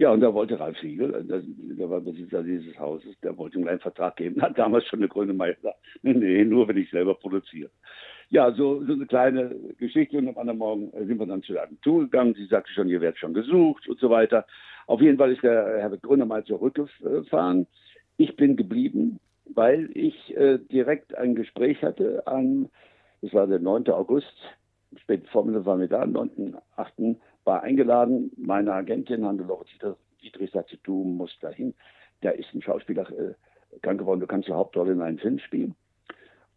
[0.00, 3.68] ja, und da wollte Ralf Siegel, äh, der, war Besitzer dieses Hauses, der wollte ihm
[3.68, 7.14] einen Vertrag geben, hat damals schon eine grüne Meier gesagt, nee, nur wenn ich selber
[7.14, 7.68] produziere.
[8.30, 11.64] Ja, so, so eine kleine Geschichte und am anderen Morgen sind wir dann zu der
[11.64, 14.46] Agentur gegangen, sie sagte schon, ihr werdet schon gesucht und so weiter.
[14.86, 17.66] Auf jeden Fall ist der Herbert Grönemeyer zurückgefahren.
[18.16, 19.20] Ich bin geblieben,
[19.52, 22.70] weil ich äh, direkt ein Gespräch hatte am,
[23.20, 23.88] das war der 9.
[23.88, 24.32] August,
[24.96, 26.56] spät Vormittag waren wir da, am 9.
[27.40, 28.30] 8 war eingeladen.
[28.36, 29.64] Meine Agentin Hannelore
[30.22, 31.74] Dietrich sagte, du musst dahin.
[32.20, 33.34] Da ist ein Schauspieler äh,
[33.82, 35.74] krank geworden, du kannst die Hauptrolle in einem Film spielen.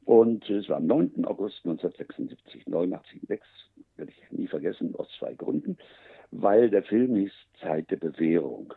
[0.05, 1.25] Und es war am 9.
[1.25, 3.47] August 1976, 89, 6,
[3.95, 5.77] werde ich nie vergessen, aus zwei Gründen.
[6.31, 8.73] Weil der Film hieß Zeit der Bewährung.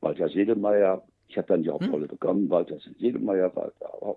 [0.00, 2.08] Walter Sedelmeier, ich habe dann die Hauptrolle hm.
[2.08, 3.72] bekommen, Walter Sedelmeier war,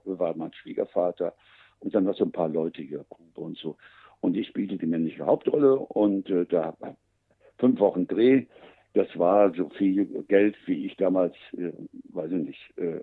[0.05, 1.33] war mein Schwiegervater
[1.79, 3.77] und dann noch so ein paar Leute hier und so.
[4.21, 6.77] Und ich spielte die männliche Hauptrolle und äh, da
[7.63, 8.45] fünf Wochen Dreh.
[8.93, 11.71] Das war so viel Geld, wie ich damals, äh,
[12.09, 12.99] weiß ich nicht, äh,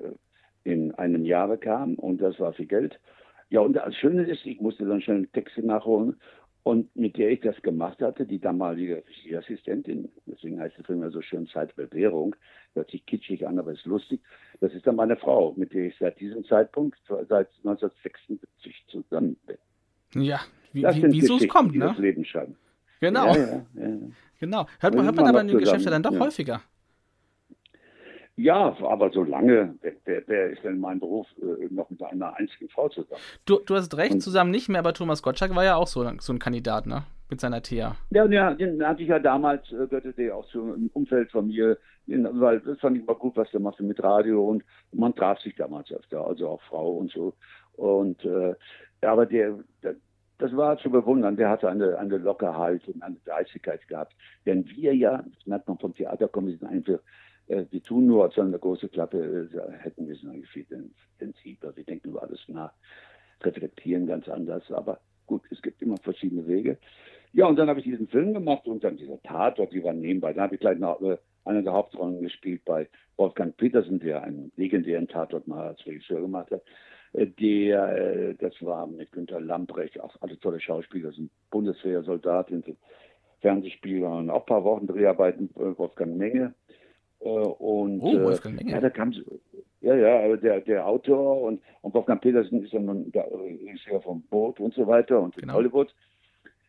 [0.65, 1.95] in einem Jahr bekam.
[1.95, 3.01] Und das war viel Geld.
[3.49, 6.17] Ja, und das Schöne ist, ich musste dann schnell Texte nachholen.
[6.63, 11.09] Und mit der ich das gemacht hatte, die damalige Regieassistentin, deswegen heißt der Film ja
[11.09, 12.37] so schön Zeitbewährung,
[12.75, 14.21] hört sich kitschig an, aber ist lustig.
[14.61, 20.23] Das ist dann meine Frau, mit der ich seit diesem Zeitpunkt, seit 1976 zusammen bin.
[20.23, 20.41] Ja,
[20.75, 21.87] wie, wie, wie so es kommt, ne?
[21.87, 22.57] Das Leben schreiben.
[23.01, 23.35] Genau.
[23.35, 23.97] Ja, ja.
[24.39, 24.67] Genau.
[24.79, 26.63] Hört man, hört man aber in den Geschäften dann doch häufiger.
[28.37, 32.35] Ja, aber so lange, wer, wer, ist denn in meinem Beruf äh, noch mit einer
[32.37, 33.21] einzigen Frau zusammen?
[33.45, 36.11] Du, du hast recht, Und, zusammen nicht mehr, aber Thomas Gottschalk war ja auch so,
[36.21, 37.03] so ein Kandidat, ne?
[37.29, 37.97] Mit seiner Thea.
[38.11, 41.49] Ja, ja den hatte ich ja damals, äh, gehörte der auch zu einem Umfeld von
[41.49, 45.15] mir, den, weil das fand ich mal gut, was der machte mit Radio und man
[45.15, 47.35] traf sich damals öfter, also auch Frau und so.
[47.77, 48.55] Und äh,
[49.03, 49.97] aber der, der
[50.41, 51.37] das war zu bewundern.
[51.37, 54.15] Der hatte eine, eine Lockerheit und eine Dreistigkeit gehabt.
[54.47, 57.01] Denn wir ja, das merkt man vom Theater kommen, wir sind einfach
[57.51, 60.67] äh, wir tun nur, als eine große Klappe äh, hätten wir es eigentlich viel
[61.19, 61.77] sensibler.
[61.77, 62.73] Wir denken über alles nach,
[63.43, 64.71] reflektieren ganz anders.
[64.71, 66.79] Aber gut, es gibt immer verschiedene Wege.
[67.33, 70.33] Ja, und dann habe ich diesen Film gemacht und dann dieser Tatort, die war nebenbei.
[70.33, 74.53] Dann habe ich gleich noch äh, eine der Hauptrollen gespielt bei Wolfgang Petersen, der einen
[74.57, 76.63] legendären Tatort mal als Regisseur gemacht hat.
[77.13, 82.65] Äh, der, äh, das war mit Günter Lamprecht, auch alle tolle Schauspieler, sind Bundeswehrsoldaten,
[83.41, 86.55] Fernsehspieler und auch ein paar Wochen Dreharbeiten, Wolfgang Menge.
[87.21, 88.73] Äh, und oh, Wolfgang Menge.
[88.73, 89.13] Ja, da kam
[89.83, 94.23] ja, ja, der, der Autor und, und Wolfgang Petersen ist ja nun der Regisseur vom
[94.23, 95.55] Boot und so weiter und genau.
[95.55, 95.95] Hollywood.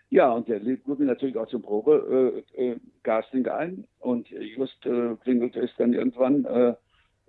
[0.09, 5.15] Ja, und der lud mich natürlich auch zum Probe-Casting äh, äh, ein und just äh,
[5.23, 6.73] klingelte es dann irgendwann, äh,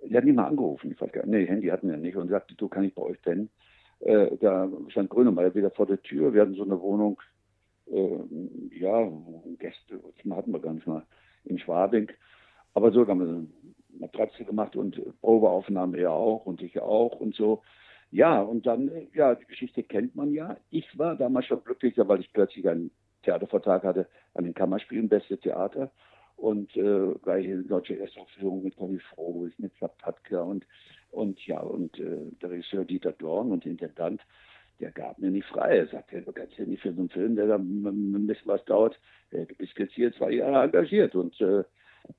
[0.05, 2.55] die hat nicht mal angerufen, ich weiß gar nee, Handy hatten wir nicht und sagte,
[2.55, 3.49] du kann ich bei euch pennen.
[3.99, 7.21] Äh, da stand Grönemeyer wieder vor der Tür, wir hatten so eine Wohnung,
[7.91, 9.09] äh, ja,
[9.59, 9.99] Gäste,
[10.31, 11.03] hatten wir gar nicht mal,
[11.45, 12.09] in Schwabing.
[12.73, 13.47] Aber so haben wir eine
[13.99, 17.61] Matratze gemacht und Probeaufnahmen er auch und ich auch und so.
[18.11, 20.57] Ja, und dann, ja, die Geschichte kennt man ja.
[20.69, 22.91] Ich war damals schon glücklicher, weil ich plötzlich einen
[23.23, 25.91] Theatervertrag hatte an den Kammerspielen, Beste Theater.
[26.43, 30.65] Und äh, gleich eine deutsche Erstaufführung mit Conny Frohlich, mit Zapatka und,
[31.09, 34.19] und ja, und äh, der Regisseur Dieter Dorn und Intendant,
[34.81, 35.77] der gab mir nicht frei.
[35.77, 38.65] Er sagte, du kannst ja nicht für so einen Film, der da ein bisschen was
[38.65, 38.99] dauert,
[39.31, 41.15] du bist jetzt hier zwei Jahre engagiert.
[41.15, 41.63] Und äh,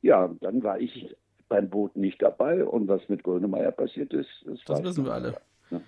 [0.01, 1.15] ja, dann war ich
[1.51, 5.37] beim Boot nicht dabei und was mit Grönemeyer passiert ist, das, das wissen wir alle.
[5.71, 5.83] Ja.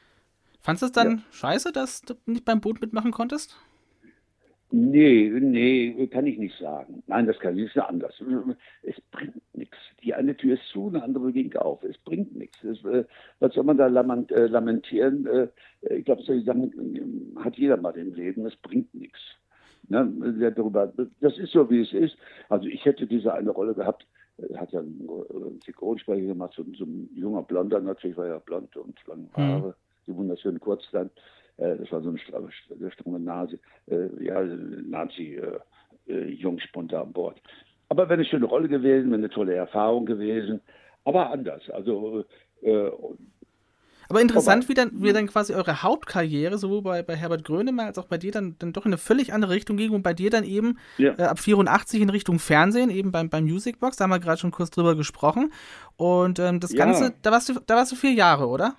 [0.61, 1.25] Fandest du es dann ja.
[1.31, 3.57] scheiße, dass du nicht beim Boot mitmachen konntest?
[4.71, 7.03] Nee, nee, kann ich nicht sagen.
[7.07, 8.15] Nein, das kann ich nicht anders.
[8.83, 9.77] Es bringt nichts.
[10.03, 11.85] Die eine Tür ist zu, eine andere ging auf.
[11.85, 12.63] Es bringt nichts.
[12.65, 13.05] Es, äh,
[13.39, 15.27] was soll man da lament, äh, lamentieren?
[15.27, 15.49] Äh,
[15.95, 18.45] ich glaube, solche Sachen hat jeder mal im Leben.
[18.45, 19.21] Es bringt nichts.
[19.89, 22.17] Ne, darüber, das ist so, wie es ist.
[22.49, 24.05] Also ich hätte diese eine Rolle gehabt,
[24.57, 28.99] hat ja einen Synchronsprecher gemacht, so, so, ein junger Blonder, natürlich war er blond und
[29.07, 29.37] lange mhm.
[29.37, 29.75] Haare, mhm.
[30.09, 31.13] die wunderschönen Kurzland.
[31.59, 32.51] Äh, das war so eine stramme
[33.21, 37.41] Nase, äh, ja, Nazi-Jungspunter äh, an Bord.
[37.89, 40.61] Aber wäre eine schöne Rolle gewesen, wäre eine tolle Erfahrung gewesen,
[41.05, 41.71] aber anders.
[41.71, 42.25] Also
[44.09, 47.99] aber interessant, wie dann, wie dann quasi eure Hauptkarriere, sowohl bei, bei Herbert Grönemeyer als
[47.99, 50.31] auch bei dir, dann, dann doch in eine völlig andere Richtung ging und bei dir
[50.31, 51.15] dann eben ja.
[51.19, 54.39] äh, ab 84 in Richtung Fernsehen, eben beim, beim Music Box, da haben wir gerade
[54.39, 55.53] schon kurz drüber gesprochen.
[55.97, 57.13] Und ähm, das Ganze, ja.
[57.23, 58.77] da warst du, da warst du vier Jahre, oder?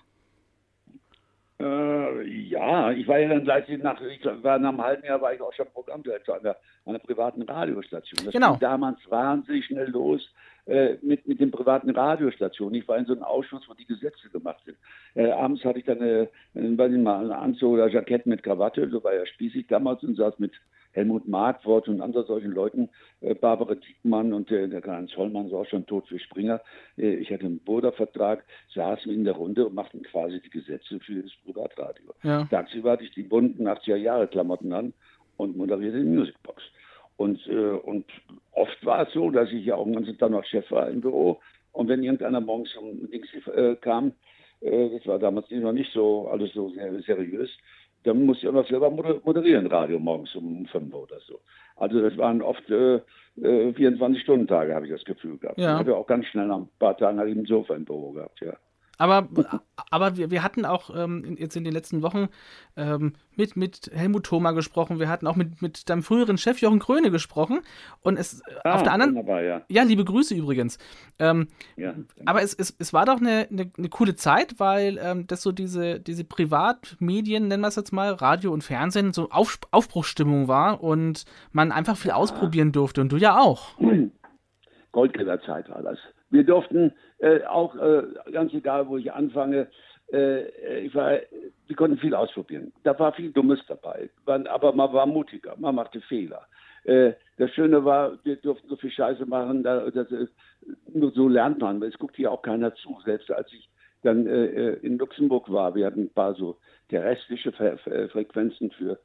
[1.60, 5.34] Äh, ja, ich war ja dann gleich nach, ich war nach einem halben Jahr war
[5.34, 8.26] ich auch schon Programmdirektor an der, an der privaten Radiostation.
[8.26, 8.52] Das genau.
[8.52, 10.30] ging damals wahnsinnig schnell los
[10.68, 12.76] äh, mit, mit den privaten Radiostationen.
[12.76, 14.78] Ich war in so einem Ausschuss, wo die Gesetze gemacht sind.
[15.16, 18.44] Äh, abends hatte ich dann eine, eine, weiß ich mal, einen Anzug oder Jackett mit
[18.44, 20.52] Krawatte, so war ja spießig damals und saß mit
[20.98, 22.90] Helmut Markwort und anderen solchen Leuten,
[23.22, 26.60] äh, Barbara Diekmann und äh, der Karl Zollmann, war auch schon tot für Springer.
[26.98, 31.22] Äh, ich hatte einen Burda-Vertrag, saßen in der Runde und machten quasi die Gesetze für
[31.22, 32.14] das Privatradio.
[32.24, 32.46] Ja.
[32.46, 34.94] Tagsüber hatte ich die bunten 80er-Jahre-Klamotten an
[35.38, 36.64] und moderierte die Musicbox.
[37.16, 38.06] Und, äh, und
[38.54, 41.02] oft war es so, dass ich ja auch den ganzen Tag noch Chef war im
[41.02, 41.40] Büro.
[41.74, 44.14] Und wenn irgendeiner morgens um links äh, kam,
[44.62, 47.52] äh, das war damals noch nicht so alles so sehr seriös,
[48.04, 51.40] dann musste ich auch noch selber moderieren, Radio morgens um 5 Uhr oder so.
[51.76, 53.02] Also das waren oft äh,
[53.38, 55.60] 24-Stunden-Tage, äh, habe ich das Gefühl gehabt.
[55.60, 55.74] Ja.
[55.74, 58.40] Ich habe auch ganz schnell nach ein paar Tagen halt eben Sofa im Büro gehabt,
[58.42, 58.54] ja.
[58.98, 59.28] Aber,
[59.92, 62.30] aber wir, wir hatten auch ähm, jetzt in den letzten Wochen
[62.76, 66.80] ähm, mit, mit Helmut Thoma gesprochen, wir hatten auch mit, mit deinem früheren Chef Jochen
[66.80, 67.62] Kröne gesprochen.
[68.02, 69.16] Und es ah, auf der anderen.
[69.28, 69.62] Ja.
[69.68, 69.84] ja.
[69.84, 70.80] liebe Grüße übrigens.
[71.20, 71.94] Ähm, ja,
[72.26, 75.52] aber es, es, es war doch eine, eine, eine coole Zeit, weil ähm, das so
[75.52, 80.84] diese, diese Privatmedien, nennen wir es jetzt mal, Radio und Fernsehen, so Auf, Aufbruchsstimmung war
[80.84, 82.16] und man einfach viel ja.
[82.16, 83.02] ausprobieren durfte.
[83.02, 83.78] Und du ja auch.
[84.92, 86.00] Goldgräberzeit war das.
[86.30, 89.68] Wir durften äh, auch, äh, ganz egal, wo ich anfange,
[90.12, 91.20] äh, ich war,
[91.68, 92.74] wir konnten viel ausprobieren.
[92.84, 96.46] Da war viel Dummes dabei, aber man war mutiger, man machte Fehler.
[96.84, 100.08] Äh, das Schöne war, wir durften so viel Scheiße machen, da, das,
[100.94, 101.82] nur so lernt man.
[101.84, 102.98] Es guckt hier auch keiner zu.
[103.06, 103.70] Selbst als ich
[104.04, 106.58] dann äh, äh, in Luxemburg war, wir hatten ein paar so
[106.90, 107.78] terrestrische Fre
[108.10, 109.00] Frequenzen für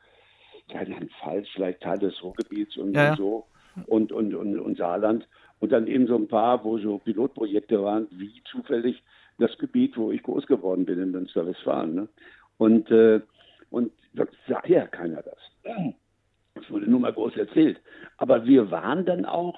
[1.20, 3.10] Fall, vielleicht Teil des Ruhrgebiets und, ja.
[3.10, 3.46] und so.
[3.86, 5.26] und, und, und, und Saarland.
[5.62, 9.00] Und dann eben so ein paar, wo so Pilotprojekte waren, wie zufällig
[9.38, 11.94] das Gebiet, wo ich groß geworden bin in Münster-Westfalen.
[11.94, 12.08] Ne?
[12.58, 13.20] Und, äh,
[13.70, 13.92] und
[14.48, 15.38] sah ja keiner das.
[16.56, 17.80] Das wurde nur mal groß erzählt.
[18.16, 19.56] Aber wir waren dann auch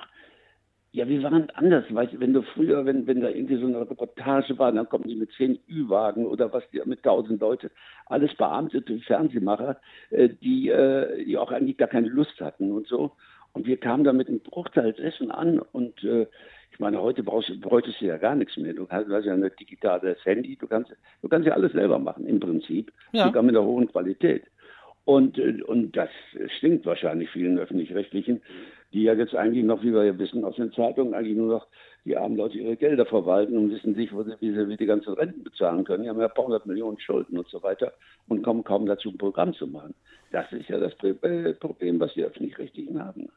[0.94, 1.84] ja, wir waren anders.
[1.90, 5.16] Weißt wenn du früher, wenn, wenn da irgendwie so eine Reportage war, dann kommen die
[5.16, 7.72] mit zehn Ü-Wagen oder was, mit tausend Leute.
[8.06, 13.10] Alles beamtete Fernsehmacher, äh, die, äh, die auch eigentlich gar keine Lust hatten und so.
[13.54, 16.26] Und wir kamen da mit einem Bruchteil dessen an und äh,
[16.72, 18.74] ich meine, heute brauchst, bräuchtest du ja gar nichts mehr.
[18.74, 22.00] Du hast, du hast ja ein digitales Handy, du kannst, du kannst ja alles selber
[22.00, 23.26] machen im Prinzip, ja.
[23.26, 24.42] sogar mit einer hohen Qualität.
[25.04, 26.08] Und, äh, und das
[26.58, 28.42] stinkt wahrscheinlich vielen Öffentlich-Rechtlichen,
[28.92, 31.66] die ja jetzt eigentlich noch, wie wir ja wissen aus den Zeitungen, eigentlich nur noch
[32.04, 35.44] die armen Leute ihre Gelder verwalten und wissen nicht, wie sie, wie die ganzen Renten
[35.44, 36.02] bezahlen können.
[36.02, 37.92] Die haben ja ein paar hundert Millionen Schulden und so weiter
[38.28, 39.94] und kommen kaum dazu, ein Programm zu machen.
[40.32, 43.28] Das ist ja das äh, Problem, was die Öffentlich-Rechtlichen haben.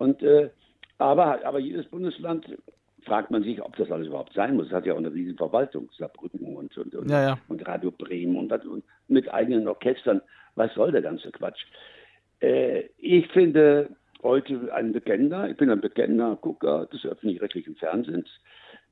[0.00, 0.48] Und, äh,
[0.96, 2.46] aber, aber jedes Bundesland
[3.04, 4.68] fragt man sich, ob das alles überhaupt sein muss.
[4.68, 7.38] Es hat ja auch eine riesige Verwaltung, Saarbrücken und, und, und, ja, ja.
[7.48, 10.22] und Radio Bremen und, und, mit eigenen Orchestern.
[10.54, 11.66] Was soll der ganze Quatsch?
[12.40, 13.90] Äh, ich finde,
[14.22, 18.28] heute ein Bekennender, ich bin ein bekennender Gucker des öffentlich-rechtlichen Fernsehens.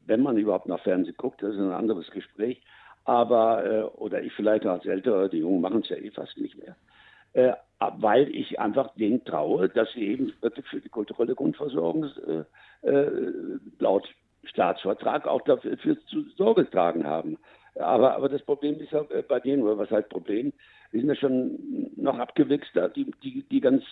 [0.05, 2.61] Wenn man überhaupt nach Fernsehen guckt, das ist ein anderes Gespräch.
[3.05, 6.59] Aber, äh, oder ich vielleicht als Ältere, die Jungen machen es ja eh fast nicht
[6.59, 6.77] mehr.
[7.33, 12.11] Äh, weil ich einfach denen traue, dass sie eben wirklich für die kulturelle Grundversorgung
[12.83, 14.09] äh, äh, laut
[14.45, 17.39] Staatsvertrag auch dafür zu Sorge getragen haben.
[17.77, 20.53] Aber, aber das Problem ist ja äh, bei denen, oder was heißt Problem,
[20.91, 23.85] wir sind ja schon noch abgewichst, die, die, die ganz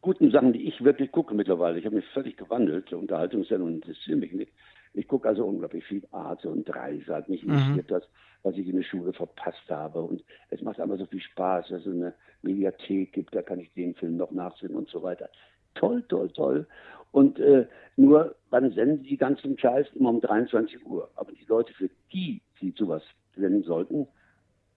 [0.00, 1.78] guten Sachen, die ich wirklich gucke mittlerweile.
[1.78, 2.92] Ich habe mich völlig gewandelt.
[2.92, 4.52] Unterhaltungssendungen interessieren mich nicht.
[4.94, 7.28] Ich gucke also unglaublich viel Arte und Dreisat.
[7.28, 7.54] Mich mhm.
[7.54, 7.94] interessiert mhm.
[7.94, 8.08] das,
[8.42, 10.00] was ich in der Schule verpasst habe.
[10.00, 13.72] Und es macht einfach so viel Spaß, dass es eine Mediathek gibt, da kann ich
[13.72, 15.28] den Film noch nachsehen und so weiter.
[15.74, 16.66] Toll, toll, toll.
[17.10, 21.10] Und äh, nur, wann senden die ganzen Scheiß immer um 23 Uhr?
[21.16, 23.02] Aber die Leute, für die sie sowas
[23.36, 24.06] senden sollten,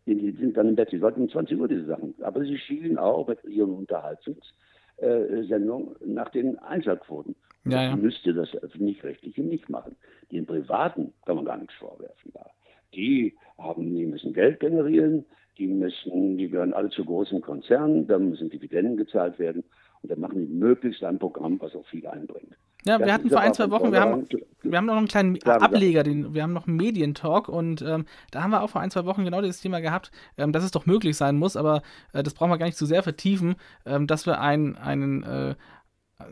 [0.06, 0.92] die, sind dann im Bett.
[0.92, 2.16] Die sollten um 20 Uhr diese Sachen.
[2.22, 4.54] Aber sie schielen auch mit ihren Unterhaltungs-
[4.98, 5.60] äh,
[6.06, 7.36] nach den Einschaltquoten.
[7.72, 7.96] Ja, ja.
[7.96, 9.96] müsste das öffentlich-rechtliche nicht machen.
[10.32, 12.32] Den privaten kann man gar nichts vorwerfen.
[12.34, 12.46] Da.
[12.94, 15.26] Die haben, die müssen Geld generieren,
[15.58, 19.64] die müssen, die gehören alle zu großen Konzernen, da müssen Dividenden gezahlt werden
[20.02, 22.56] und dann machen die möglichst ein Programm, was auch viel einbringt.
[22.86, 24.26] Ja, wir hatten vor ein, zwei Wochen, wir haben,
[24.62, 28.44] wir haben noch einen kleinen Ableger, den, wir haben noch einen Medientalk und ähm, da
[28.44, 30.86] haben wir auch vor ein, zwei Wochen genau dieses Thema gehabt, ähm, dass es doch
[30.86, 31.82] möglich sein muss, aber
[32.14, 35.56] äh, das brauchen wir gar nicht zu sehr vertiefen, ähm, dass wir ein, einen, äh,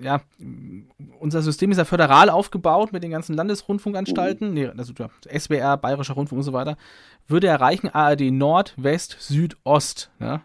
[0.02, 0.21] ja,
[1.19, 4.54] unser System ist ja föderal aufgebaut mit den ganzen Landesrundfunkanstalten, mhm.
[4.54, 6.78] nee, also SWR, Bayerischer Rundfunk und so weiter,
[7.28, 10.12] würde erreichen ARD Nord, West, Süd, Ost.
[10.19, 10.41] Ja?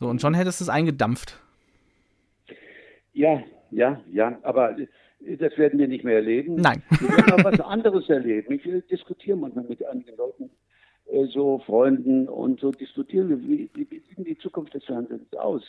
[0.00, 1.40] So, und schon hättest du es eingedampft.
[3.12, 4.76] Ja, ja, ja, aber
[5.20, 6.56] das werden wir nicht mehr erleben.
[6.56, 6.82] Nein.
[7.00, 8.52] Wir werden auch was anderes erleben.
[8.52, 10.50] Ich äh, diskutiere manchmal mit einigen Leuten,
[11.06, 15.62] äh, so Freunden und so diskutieren, wie, wie, wie sieht die Zukunft des Fernsehens aus?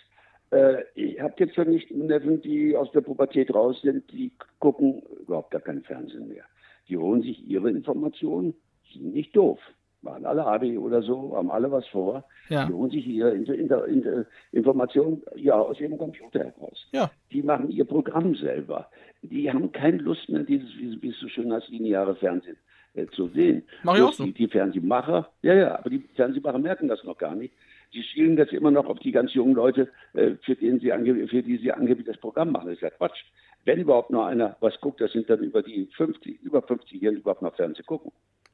[0.55, 5.03] Äh, ich habe jetzt ja nicht Neffen, die aus der Pubertät raus sind, die gucken
[5.19, 6.45] überhaupt gar kein Fernsehen mehr.
[6.87, 8.53] Die holen sich ihre Informationen,
[8.93, 9.59] sind nicht doof
[10.05, 12.23] waren alle Abi oder so, haben alle was vor.
[12.49, 12.65] Ja.
[12.65, 16.87] Die holen sich ihre Inter, Inter, Inter, Informationen ja, aus ihrem Computer heraus.
[16.93, 17.11] Ja.
[17.31, 18.89] Die machen ihr Programm selber.
[19.23, 22.57] Die haben keine Lust mehr, dieses, wie, wie es so schön heißt, lineare Fernsehen
[22.93, 23.63] äh, zu sehen.
[23.83, 24.23] Mach ich auch so.
[24.23, 27.53] Die, die Fernsehmacher, ja, ja, aber die Fernsehmacher merken das noch gar nicht.
[27.95, 30.91] Die schielen jetzt immer noch auf die ganz jungen Leute, äh, für, denen sie
[31.27, 32.67] für die sie angeblich das Programm machen.
[32.67, 33.23] Das ist ja Quatsch.
[33.63, 37.41] Wenn überhaupt noch einer was guckt, das sind dann über die 50, über 50-Jährigen überhaupt
[37.41, 38.11] noch Fernsehen gucken.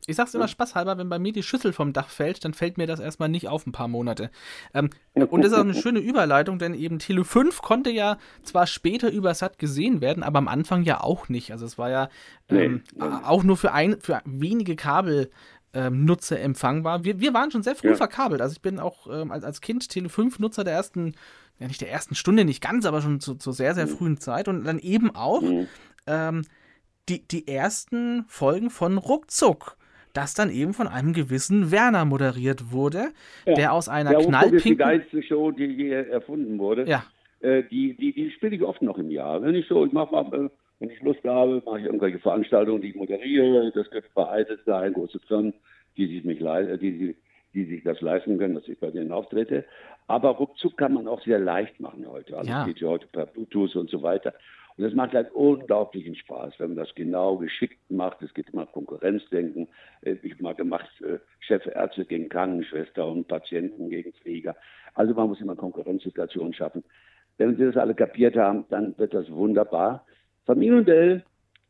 [0.08, 2.88] Ich sag's immer spaßhalber, wenn bei mir die Schüssel vom Dach fällt, dann fällt mir
[2.88, 4.32] das erstmal nicht auf ein paar Monate.
[4.74, 8.66] Ähm, und das ist auch eine schöne Überleitung, denn eben Tele 5 konnte ja zwar
[8.66, 11.52] später über Sat gesehen werden, aber am Anfang ja auch nicht.
[11.52, 12.10] Also es war ja
[12.50, 13.06] ähm, nee.
[13.24, 15.30] auch nur für, ein, für wenige Kabel.
[15.74, 17.06] Ähm, Nutzer empfangbar.
[17.06, 17.96] Wir, wir waren schon sehr früh ja.
[17.96, 18.42] verkabelt.
[18.42, 21.14] Also ich bin auch ähm, als, als Kind Tele 5 Nutzer der ersten,
[21.60, 23.92] ja nicht der ersten Stunde, nicht ganz, aber schon zu, zu sehr, sehr mhm.
[23.92, 25.68] frühen Zeit und dann eben auch mhm.
[26.08, 26.42] ähm,
[27.08, 29.78] die, die ersten Folgen von Ruckzuck
[30.14, 33.12] das dann eben von einem gewissen Werner moderiert wurde,
[33.46, 33.54] ja.
[33.54, 34.58] der aus einer der knallpinken...
[34.58, 36.86] ist die geilste Show, die je erfunden wurde.
[36.88, 37.06] Ja.
[37.40, 39.42] Äh, die, die, die spiele ich oft noch im Jahr.
[39.42, 40.50] Wenn ich so, ich mache mal, äh,
[40.82, 43.72] wenn ich Lust habe, mache ich irgendwelche Veranstaltungen, die ich moderiere.
[43.72, 45.54] Das könnte veraltet sein, große Firmen,
[45.96, 47.16] die sich, mich die,
[47.54, 49.64] die, sich das leisten können, dass ich bei denen auftrete.
[50.08, 52.36] Aber ruckzuck kann man auch sehr leicht machen heute.
[52.36, 52.66] Also ja.
[52.66, 54.34] geht ja heute per Bluetooth und so weiter.
[54.76, 58.20] Und das macht halt unglaublichen Spaß, wenn man das genau geschickt macht.
[58.24, 59.68] Es geht immer Konkurrenzdenken.
[60.02, 64.56] Äh, ich habe mal gemacht, äh, Chefärzte gegen Krankenschwester und Patienten gegen Pfleger.
[64.96, 66.84] Also man muss immer Konkurrenzsituationen schaffen.
[67.38, 70.06] Wenn Sie das alle kapiert haben, dann wird das wunderbar.
[70.46, 71.24] Familienmodell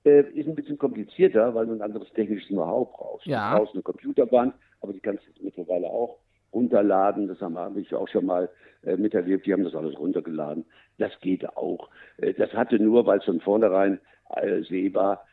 [0.06, 3.26] äh, ist ein bisschen komplizierter, weil du ein anderes technisches Know-how brauchst.
[3.28, 3.52] Ja.
[3.54, 6.18] Du brauchst eine Computerband, aber die kannst du mittlerweile auch
[6.54, 7.28] runterladen.
[7.28, 8.50] Das haben- habe ich auch schon mal
[8.84, 9.46] äh, miterlebt.
[9.46, 10.66] Die haben das alles runtergeladen.
[10.98, 11.90] Das geht auch.
[12.18, 14.00] Äh, das hatte nur, weil es von vornherein
[14.36, 15.26] äh, sehbar,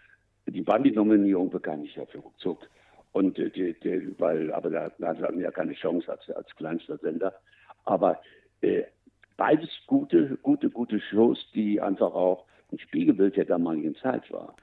[0.46, 2.68] die Bandi-Nominierung bekam ich ja für ruckzuck.
[3.12, 6.54] Und äh, die, die, weil, aber da, da hatten wir ja keine Chance als, als
[6.56, 7.34] kleinster Sender.
[7.84, 8.20] Aber
[8.60, 8.82] äh,
[9.36, 14.54] beides gute, gute, gute Shows, die einfach auch ein Spiegelbild der damaligen Zeit war.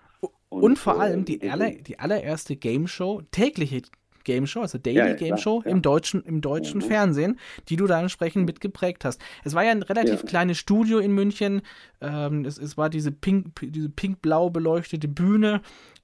[0.49, 3.81] Und, vor äh, allem die, aller, die allererste Game Show, tägliche
[4.23, 5.71] Game Show, also Daily Ja, ja, Game Show ja.
[5.71, 6.85] im deutschen, im deutschen Mhm.
[6.85, 7.39] Fernsehen,
[7.69, 9.21] die du da entsprechend mitgeprägt hast.
[9.43, 11.61] Es war ja ein relativ kleines Studio in München.
[12.01, 15.61] Ähm, es, es war diese pink, diese pink-blau beleuchtete Bühne.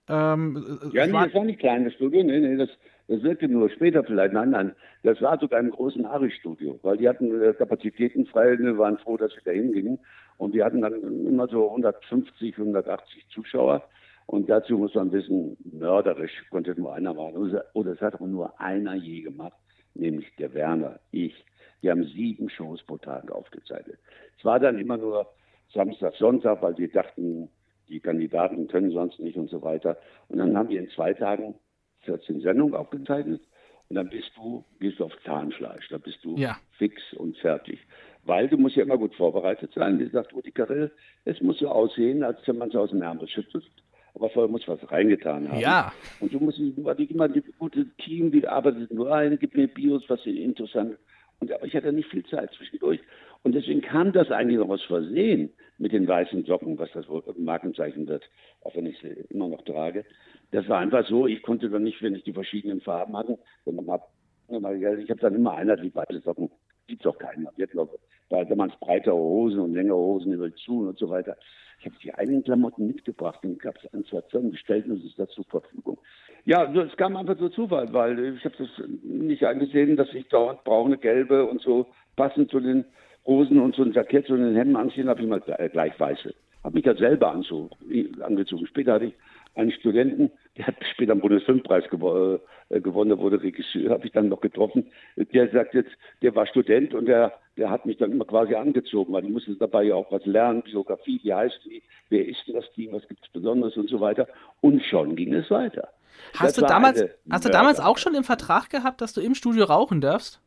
[0.08, 2.70] Ähm, Ja, nee, war, das war nicht kleines Studio, nee, nee, das,
[3.12, 4.34] das wirkte nur später vielleicht.
[4.34, 8.78] Nein, nein, das war sogar im großen Ari-Studio, weil die hatten äh, Kapazitäten frei, ne,
[8.78, 10.00] waren froh, dass wir da hingingen.
[10.38, 10.94] Und die hatten dann
[11.28, 13.84] immer so 150, 180 Zuschauer.
[14.28, 17.36] Und dazu muss man wissen, mörderisch konnte nur einer machen.
[17.36, 19.58] Oder- Oder es hat auch nur einer je gemacht,
[19.94, 21.36] nämlich der Werner, ich.
[21.84, 24.00] Die haben sieben Shows pro Tag aufgezeichnet.
[24.40, 25.28] Es war dann immer nur
[25.74, 27.50] Samstag, Sonntag, weil wir dachten,
[27.90, 29.98] die Kandidaten können sonst nicht und so weiter.
[30.30, 31.56] Und dann haben wir in zwei Tagen
[32.04, 33.42] 14 Sendungen aufgezeichnet.
[33.90, 35.90] Und dann bist du, gehst du auf Zahnfleisch.
[35.90, 36.58] Da bist du Ja.
[36.78, 37.80] fix und fertig.
[38.24, 40.00] Weil du musst ja immer gut vorbereitet sein.
[40.00, 40.92] Wie sagt Rudi Carell,
[41.26, 43.66] es muss so aussehen, als wenn man es aus dem Ärmel schüttelt.
[44.14, 45.60] Aber vorher muss was reingetan haben.
[45.60, 45.92] Ja.
[46.20, 50.04] Und du musst immer, immer die gute Team, die arbeitet nur ein, gib mir Bios,
[50.08, 50.98] was interessant.
[51.40, 53.00] Und aber ich hatte nicht viel Zeit zwischendurch.
[53.44, 57.24] Und deswegen kam das eigentlich noch aus Versehen mit den weißen Socken, was das wohl
[57.38, 58.24] Markenzeichen wird,
[58.62, 60.06] auch wenn ich sie immer noch trage.
[60.52, 63.90] Das war einfach so, ich konnte dann nicht, wenn ich die verschiedenen Farben hatte, man
[63.90, 64.12] hab,
[64.48, 66.52] ich habe dann immer einheitlich weiße Socken.
[66.88, 67.48] Gibt's auch keinen.
[67.56, 67.90] Jetzt noch,
[68.30, 71.38] da damals breitere Hosen und längere Hosen über die Schuhe und so weiter.
[71.80, 75.18] Ich habe die eigenen Klamotten mitgebracht und gab es an zwei Firmen gestellt und es
[75.18, 76.00] ist zur Verfügung.
[76.46, 78.70] Ja, es kam einfach so Zufall, weil ich habe das
[79.04, 82.86] nicht eingesehen, dass ich dauernd braune, gelbe und so passend zu den
[83.26, 86.34] Hosen und so ein Jackett und den Hemden anziehen, habe ich mal gleich, gleich weiße.
[86.64, 88.68] Habe mich das selber angezogen.
[88.68, 89.14] Später hatte ich
[89.56, 94.12] einen Studenten, der hat später den Bundesfilmpreis gewo äh, gewonnen, der wurde Regisseur, habe ich
[94.12, 94.88] dann noch getroffen.
[95.18, 99.12] Der sagt jetzt, der war Student und der, der hat mich dann immer quasi angezogen,
[99.12, 102.56] weil ich musste dabei ja auch was lernen, Biografie, wie heißt die, wer ist denn
[102.56, 104.28] das Team, was gibt es Besonderes und so weiter.
[104.62, 105.90] Und schon ging es weiter.
[106.34, 109.36] hast Das du damals, hast du damals auch schon im Vertrag gehabt, dass du im
[109.36, 110.42] Studio rauchen darfst?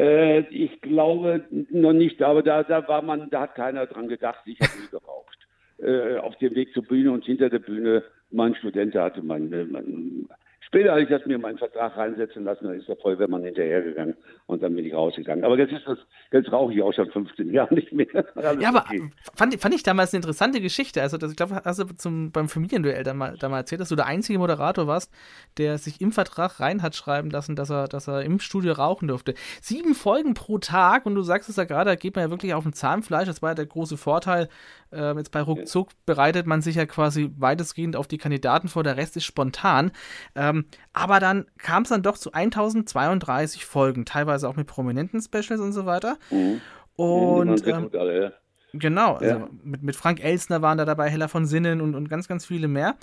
[0.00, 4.40] Äh, ich glaube noch nicht, aber da, da war man, da hat keiner dran gedacht,
[4.46, 5.38] ich habe nie geraucht.
[5.78, 9.64] Äh, auf dem Weg zur Bühne und hinter der Bühne, mein Student hatte mein, äh,
[9.64, 10.26] mein
[10.70, 14.14] Später habe ich das mir in meinen Vertrag reinsetzen lassen, dann ist der Feuerwehrmann hinterhergegangen
[14.46, 15.42] und dann bin ich rausgegangen.
[15.42, 15.98] Aber jetzt ist das,
[16.30, 18.06] jetzt rauche ich auch schon 15 Jahre nicht mehr.
[18.36, 19.10] Alles Ja, aber okay.
[19.34, 21.02] fand, fand ich damals eine interessante Geschichte.
[21.02, 24.06] Also, das, ich glaube, hast du zum, beim Familienduell da mal, erzählt, dass du der
[24.06, 25.12] einzige Moderator warst,
[25.58, 29.08] der sich im Vertrag rein hat schreiben lassen, dass er, dass er im Studio rauchen
[29.08, 29.34] durfte.
[29.60, 32.54] Sieben Folgen pro Tag und du sagst es ja gerade, da geht man ja wirklich
[32.54, 33.26] auf ein Zahnfleisch.
[33.26, 34.48] Das war ja der große Vorteil.
[34.92, 38.96] Ähm, jetzt bei Ruckzuck bereitet man sich ja quasi weitestgehend auf die Kandidaten vor, der
[38.96, 39.92] Rest ist spontan.
[40.34, 45.60] Ähm, aber dann kam es dann doch zu 1032 Folgen, teilweise auch mit prominenten Specials
[45.60, 46.18] und so weiter.
[46.30, 46.60] Mhm.
[46.96, 48.32] Und Die waren ähm, alle, ja.
[48.72, 49.48] Genau, also Ja.
[49.62, 52.68] mit, mit Frank Elsner waren da dabei, Heller von Sinnen und, und ganz, ganz viele
[52.68, 52.96] mehr.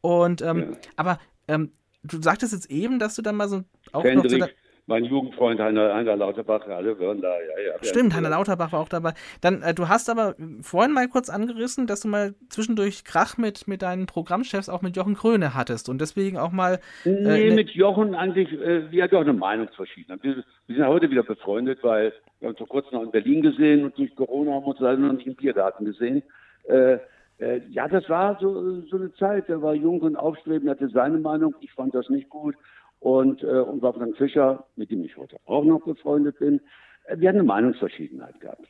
[0.00, 0.66] Und ähm, Ja.
[0.96, 4.38] aber ähm, du sagtest jetzt eben, dass du dann mal so auch noch zu
[4.86, 7.84] mein Jugendfreund Heiner, Heiner Lauterbach, alle waren da, ja, ja.
[7.84, 9.14] Stimmt, Heiner Lauterbach war auch dabei.
[9.40, 13.66] Dann, äh, du hast aber vorhin mal kurz angerissen, dass du mal zwischendurch Krach mit,
[13.66, 16.80] mit deinen Programmchefs, auch mit Jochen Kröne hattest und deswegen auch mal.
[17.04, 20.22] Nee, ne- mit Jochen eigentlich, äh, wir hatten auch eine Meinungsverschiedenheit.
[20.22, 23.42] Wir, wir sind ja heute wieder befreundet, weil wir uns vor kurzem noch in Berlin
[23.42, 26.22] gesehen und durch Corona haben wir uns leider noch nicht im Biergarten gesehen.
[26.64, 26.98] Äh,
[27.38, 31.18] äh, ja, das war so, so eine Zeit, er war jung und aufstrebend, hatte seine
[31.18, 32.54] Meinung, ich fand das nicht gut.
[33.04, 36.62] Und, äh, und Wolfgang Fischer, mit dem ich heute auch noch befreundet bin,
[37.04, 38.66] äh, wir hatten eine Meinungsverschiedenheit gehabt.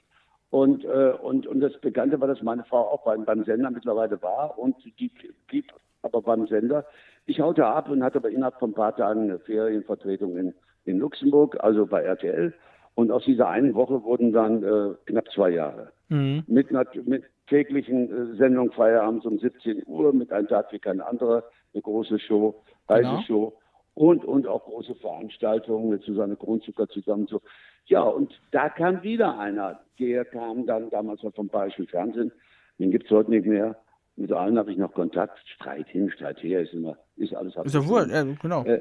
[0.51, 4.21] Und, äh, und, und das Bekannte war, dass meine Frau auch beim, beim Sender mittlerweile
[4.23, 5.13] war und die
[5.47, 6.85] blieb aber beim Sender.
[7.27, 10.53] Ich haute ab und hatte aber innerhalb von ein paar Tagen eine Ferienvertretung in,
[10.85, 12.53] in Luxemburg, also bei RTL.
[12.97, 15.93] Und aus dieser einen Woche wurden dann äh, knapp zwei Jahre.
[16.09, 16.43] Mhm.
[16.49, 16.73] Mit,
[17.07, 21.83] mit täglichen äh, Sendung Feierabends um 17 Uhr, mit einem Tag wie kein anderer, eine
[21.83, 23.55] große Show, Genau.
[23.95, 27.27] Und, und auch große Veranstaltungen mit Susanne Kronzucker zusammen.
[27.29, 27.41] So.
[27.87, 32.33] Ja, und da kam wieder einer, der kam dann damals noch vom Bayerischen Fernsehen,
[32.79, 33.77] den gibt's heute nicht mehr.
[34.17, 37.75] Mit allen habe ich noch Kontakt, Streit hin, Streit her, ist immer, ist alles Ist
[37.75, 38.65] ja wohl, äh, genau.
[38.65, 38.81] äh,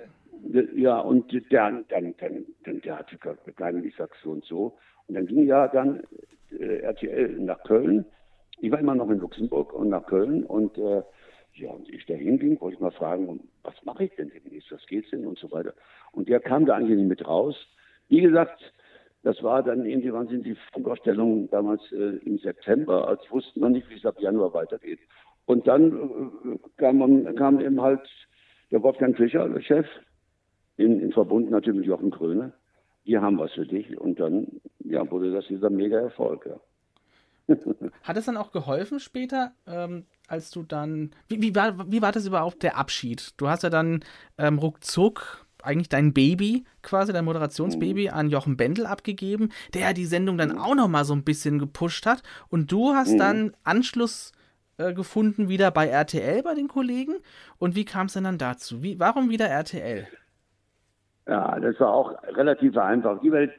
[0.75, 3.17] ja, und der, dann, dann, dann, der hatte
[3.55, 4.77] keine, ich sag so und so.
[5.07, 6.03] Und dann ging ja dann
[6.51, 8.05] äh, RTL nach Köln.
[8.59, 11.01] Ich war immer noch in Luxemburg und nach Köln und äh,
[11.55, 14.85] ja, und ich da hinging, wollte ich mal fragen, was mache ich denn demnächst, was
[14.87, 15.73] geht's denn und so weiter.
[16.11, 17.55] Und der kam da eigentlich nicht mit raus.
[18.09, 18.73] Wie gesagt,
[19.23, 23.89] das war dann irgendwann sind die Funkausstellungen damals äh, im September, als wussten noch nicht,
[23.89, 24.99] wie es ab Januar weitergeht.
[25.45, 28.01] Und dann äh, kam, kam eben halt
[28.71, 29.87] der Wolfgang Fischer, der Chef,
[30.77, 32.53] in, in Verbund natürlich mit Jochen Kröne.
[33.03, 33.97] Wir haben was für dich.
[33.97, 34.47] Und dann
[34.79, 36.45] ja, wurde das dieser mega Erfolg.
[36.45, 36.59] Ja.
[38.03, 41.11] Hat es dann auch geholfen später, ähm, als du dann.
[41.27, 43.33] Wie, wie, war, wie war das überhaupt der Abschied?
[43.37, 44.03] Du hast ja dann
[44.37, 48.13] ähm, ruckzuck eigentlich dein Baby, quasi dein Moderationsbaby, mhm.
[48.13, 50.57] an Jochen Bendel abgegeben, der ja die Sendung dann mhm.
[50.57, 52.21] auch noch mal so ein bisschen gepusht hat.
[52.49, 53.17] Und du hast mhm.
[53.17, 54.33] dann Anschluss
[54.77, 57.15] äh, gefunden wieder bei RTL bei den Kollegen.
[57.57, 58.83] Und wie kam es denn dann dazu?
[58.83, 60.07] Wie, warum wieder RTL?
[61.27, 63.21] Ja, das war auch relativ einfach.
[63.21, 63.53] Die Welt,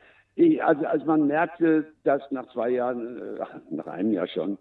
[0.60, 4.58] also als man merkte, dass nach zwei Jahren, äh, nach einem Jahr schon,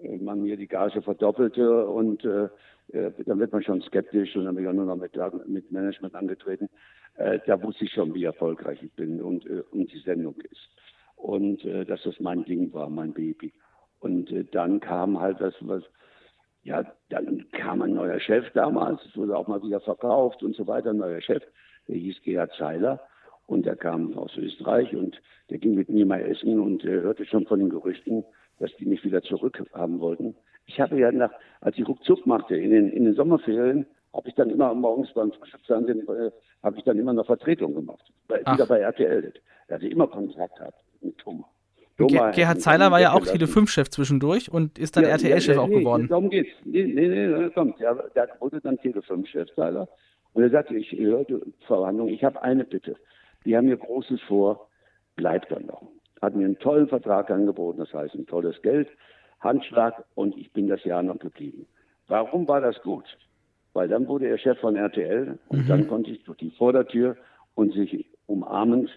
[0.00, 2.48] äh, man mir die Gage verdoppelte und äh,
[2.92, 5.16] äh, dann wird man schon skeptisch und dann bin ich auch nur noch mit,
[5.46, 6.68] mit Management angetreten.
[7.16, 10.68] Äh, da wusste ich schon, wie erfolgreich ich bin und, äh, und die Sendung ist.
[11.16, 13.54] Und äh, dass das mein Ding war, mein Baby.
[14.00, 15.82] Und äh, dann kam halt das, was,
[16.64, 20.66] ja, dann kam ein neuer Chef damals, es wurde auch mal wieder verkauft und so
[20.66, 21.42] weiter, ein neuer Chef,
[21.88, 23.00] der hieß Gerhard Zeiler
[23.46, 25.20] und der kam aus Österreich und
[25.50, 28.24] der ging mit mir mal essen und äh, hörte schon von den Gerüchten,
[28.58, 30.34] dass die mich wieder zurückhaben wollten.
[30.66, 34.34] Ich habe ja nach, als ich ruckzuck machte, in den, in den Sommerferien, habe ich
[34.34, 36.30] dann immer morgens beim Frühstücksfernsehen, äh,
[36.62, 38.04] habe ich dann immer noch Vertretung gemacht.
[38.28, 39.32] Bei, wieder bei RTL.
[39.68, 41.46] Er hatte immer Kontakt gehabt mit Thomas.
[41.96, 45.62] Thomas Gerhard Zeiler war ja auch Tele 5-Chef zwischendurch und ist dann ja, RTL-Chef ja,
[45.62, 46.08] auch nee, geworden.
[46.08, 46.50] Darum geht's.
[46.64, 47.78] Nee, nee, nee, kommt.
[47.78, 49.88] Der, der wurde dann Tele 5-Chef, Zeiler.
[50.32, 51.24] Und er sagte, ich höre
[51.66, 52.96] Verhandlung, ich habe eine Bitte.
[53.44, 54.68] Die haben mir Großes vor,
[55.16, 55.82] bleibt dann noch.
[56.20, 58.88] Hat mir einen tollen Vertrag angeboten, das heißt ein tolles Geld.
[59.40, 61.66] Handschlag und ich bin das Jahr noch geblieben.
[62.08, 63.04] Warum war das gut?
[63.74, 65.68] Weil dann wurde er Chef von RTL und mhm.
[65.68, 67.16] dann konnte ich durch die Vordertür
[67.54, 68.90] und sich umarmend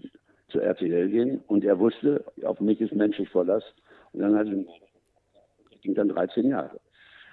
[0.49, 3.63] zu RTL gehen und er wusste, auf mich ist menschlich Verlass
[4.13, 6.79] und dann hat es ging dann 13 Jahre.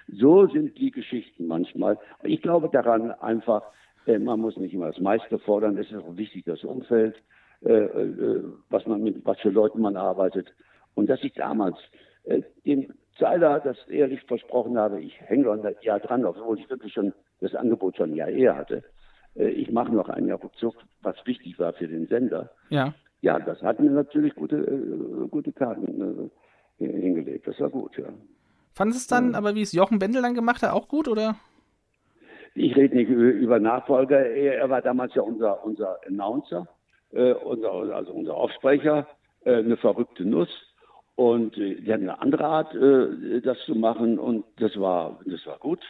[0.07, 1.97] So sind die Geschichten manchmal.
[2.23, 3.63] Ich glaube daran einfach,
[4.07, 7.15] man muss nicht immer das meiste fordern, es ist auch wichtig, das Umfeld,
[7.65, 10.53] äh, äh, was man mit was für Leuten man arbeitet.
[10.93, 11.77] Und dass ich damals
[12.65, 12.87] dem
[13.19, 17.13] Zeiler das ehrlich versprochen habe, ich hänge noch ein Jahr dran, obwohl ich wirklich schon
[17.39, 18.83] das Angebot schon ein Jahr eher hatte.
[19.35, 22.51] Äh, ich mache noch ein Jahr Rückzug, was wichtig war für den Sender.
[22.69, 22.93] Ja.
[23.21, 26.29] Ja, das hat mir natürlich gute, äh, gute Karten
[26.79, 27.47] äh, hingelegt.
[27.47, 28.09] Das war gut, ja.
[28.73, 29.37] Fandest es dann, ja.
[29.37, 31.35] aber wie es Jochen Bendel dann gemacht hat, auch gut, oder?
[32.55, 34.25] Ich rede nicht über Nachfolger.
[34.25, 36.67] Er, war damals ja unser, unser Announcer,
[37.11, 39.07] äh, unser, also unser Aufsprecher,
[39.43, 40.49] äh, eine verrückte Nuss.
[41.15, 45.45] Und äh, die hatten eine andere Art, äh, das zu machen und das war, das
[45.45, 45.81] war gut.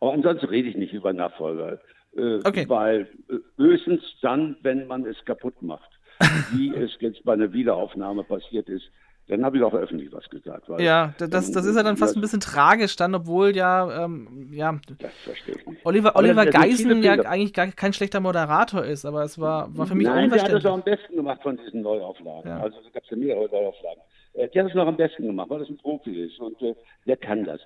[0.00, 1.80] Aber ansonsten rede ich nicht über Nachfolger.
[2.16, 2.68] Äh, okay.
[2.68, 5.90] Weil äh, höchstens dann, wenn man es kaputt macht.
[6.52, 8.90] Wie es jetzt bei einer Wiederaufnahme passiert ist,
[9.28, 10.68] dann habe ich auch öffentlich was gesagt.
[10.78, 14.78] ja, das, das ist ja dann fast ein bisschen tragisch dann, obwohl ja, ähm, ja
[14.98, 15.84] das verstehe ich nicht.
[15.84, 19.94] Oliver, Oliver Geisen ja eigentlich gar kein schlechter Moderator ist, aber es war, war für
[19.94, 20.62] mich Nein, unverständlich.
[20.62, 22.50] der hat das auch am besten gemacht von diesen Neuauflagen.
[22.50, 22.60] Ja.
[22.60, 24.02] Also gab es ja mehrere Neuauflagen.
[24.34, 26.74] Äh, der hat es noch am besten gemacht, weil das ein Profi ist und äh,
[27.06, 27.60] der kann das.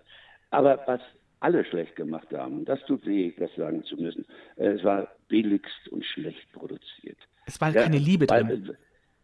[0.50, 1.00] Aber was
[1.40, 4.24] alle schlecht gemacht haben, das tut weh, das sagen zu müssen.
[4.56, 7.18] Äh, es war billigst und schlecht produziert.
[7.46, 8.76] Es war halt ja, keine Liebe weil, drin.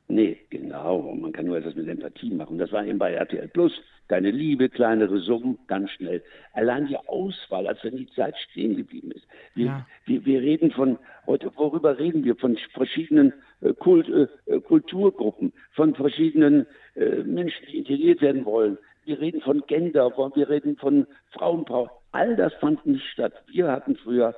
[0.09, 1.15] Nee, genau.
[1.15, 2.59] Man kann nur etwas mit Empathie machen.
[2.59, 3.73] Das war eben bei RTL Plus.
[4.09, 6.23] Deine Liebe, kleinere Summen, ganz schnell.
[6.53, 9.27] Allein die Auswahl, als wenn die Zeit stehen geblieben ist.
[9.55, 9.87] Wir, ja.
[10.05, 12.37] wir, wir reden von, heute, worüber reden wir?
[12.37, 13.33] Von verschiedenen
[13.63, 18.79] äh, Kult, äh, Kulturgruppen, von verschiedenen äh, Menschen, die integriert werden wollen.
[19.05, 21.91] Wir reden von Gender, wir reden von Frauenpower.
[22.13, 23.33] All das fand nicht statt.
[23.49, 24.37] Wir hatten früher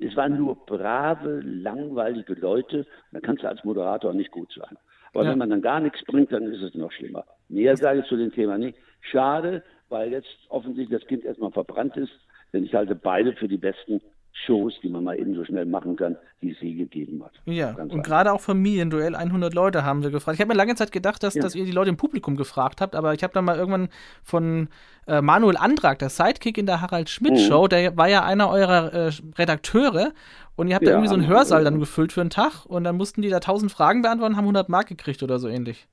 [0.00, 2.86] es waren nur brave, langweilige Leute.
[3.10, 4.78] Da kannst du als Moderator nicht gut sein.
[5.14, 5.30] Aber ja.
[5.30, 7.24] wenn man dann gar nichts bringt, dann ist es noch schlimmer.
[7.48, 8.78] Mehr sage ich zu dem Thema nicht.
[9.00, 12.12] Schade, weil jetzt offensichtlich das Kind erstmal verbrannt ist,
[12.52, 14.00] denn ich halte beide für die besten
[14.46, 17.32] Shows, die man mal eben so schnell machen kann, die es je gegeben hat.
[17.46, 20.36] Ja, Ganz und gerade auch Familienduell 100 Leute haben wir gefragt.
[20.36, 21.42] Ich habe mir lange Zeit gedacht, dass, ja.
[21.42, 23.88] dass ihr die Leute im Publikum gefragt habt, aber ich habe dann mal irgendwann
[24.22, 24.68] von
[25.06, 27.38] äh, Manuel Andrag, der Sidekick in der Harald Schmidt mhm.
[27.38, 30.12] Show, der war ja einer eurer äh, Redakteure
[30.56, 32.84] und ihr habt ja, da irgendwie so einen Hörsaal dann gefüllt für einen Tag und
[32.84, 35.86] dann mussten die da 1000 Fragen beantworten, haben 100 Mark gekriegt oder so ähnlich.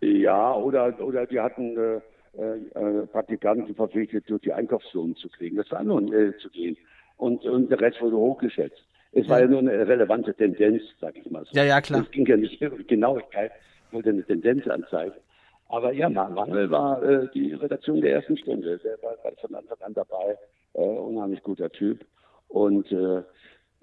[0.00, 2.00] Ja, oder, oder die hatten äh,
[2.34, 5.56] äh, Praktikanten verpflichtet, durch die Einkaufszonen zu kriegen.
[5.56, 6.76] Das war nur äh, zu gehen
[7.22, 8.82] und, und der Rest wurde hochgeschätzt.
[9.12, 11.50] Es war ja nur eine relevante Tendenz, sag ich mal so.
[11.52, 12.02] Ja, ja, klar.
[12.02, 13.52] Es ging ja nicht um Genauigkeit,
[13.92, 15.14] wollte eine Tendenz anzeigen.
[15.68, 18.78] Aber ja, Manuel war äh, die Redaktion der ersten Stunde.
[18.78, 20.36] Der war von Anfang an dabei.
[20.74, 22.04] Äh, unheimlich guter Typ.
[22.48, 23.22] Und äh,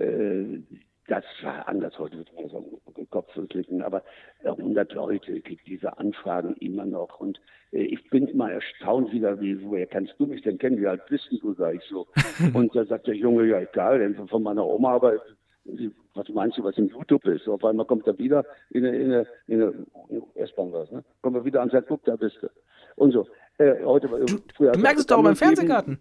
[0.03, 0.61] äh,
[1.09, 1.97] das war anders.
[1.97, 3.81] Heute wird man so den Kopf klicken.
[3.81, 4.03] Aber
[4.43, 7.19] 100 Leute kriegen diese Anfragen immer noch.
[7.19, 7.41] Und
[7.71, 10.79] äh, ich bin immer erstaunt wieder, wie, woher kannst du mich denn kennen?
[10.79, 12.07] Wie alt bist du, sag ich so.
[12.53, 15.19] Und da sagt der Junge, ja egal, denn von meiner Oma, aber
[16.13, 17.47] was meinst du, was im YouTube ist?
[17.47, 21.03] Auf einmal kommt er wieder in eine, in eine, in eine, S-Bahn was, ne?
[21.21, 22.47] Kommt er wieder und sagt, guck, da bist du.
[22.95, 23.27] Und so.
[23.57, 25.99] Äh, heute, du, früher, du merkst es doch beim Fernsehgarten.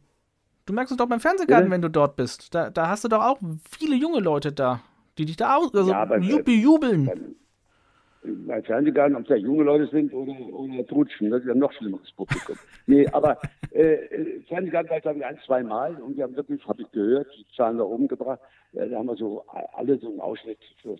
[0.65, 1.73] Du merkst es doch beim Fernsehgarten, ja.
[1.73, 2.55] wenn du dort bist.
[2.55, 3.39] Da, da hast du doch auch
[3.71, 4.81] viele junge Leute da
[5.19, 7.07] die dich da aus, also ja, Juppie jubeln.
[7.07, 11.73] Beim, beim Fernsehgarten, ob da junge Leute sind oder, oder Trutschen, das ist ja noch
[11.73, 12.57] schlimmeres Publikum.
[12.87, 13.39] nee, aber
[13.71, 16.91] äh, Fernsehgarten war ich glaube ich ein, zwei Mal und wir haben wirklich, habe ich
[16.93, 18.41] gehört, die Zahlen da oben gebracht,
[18.73, 19.45] äh, da haben wir so
[19.75, 20.97] alle so einen Ausschnitt für,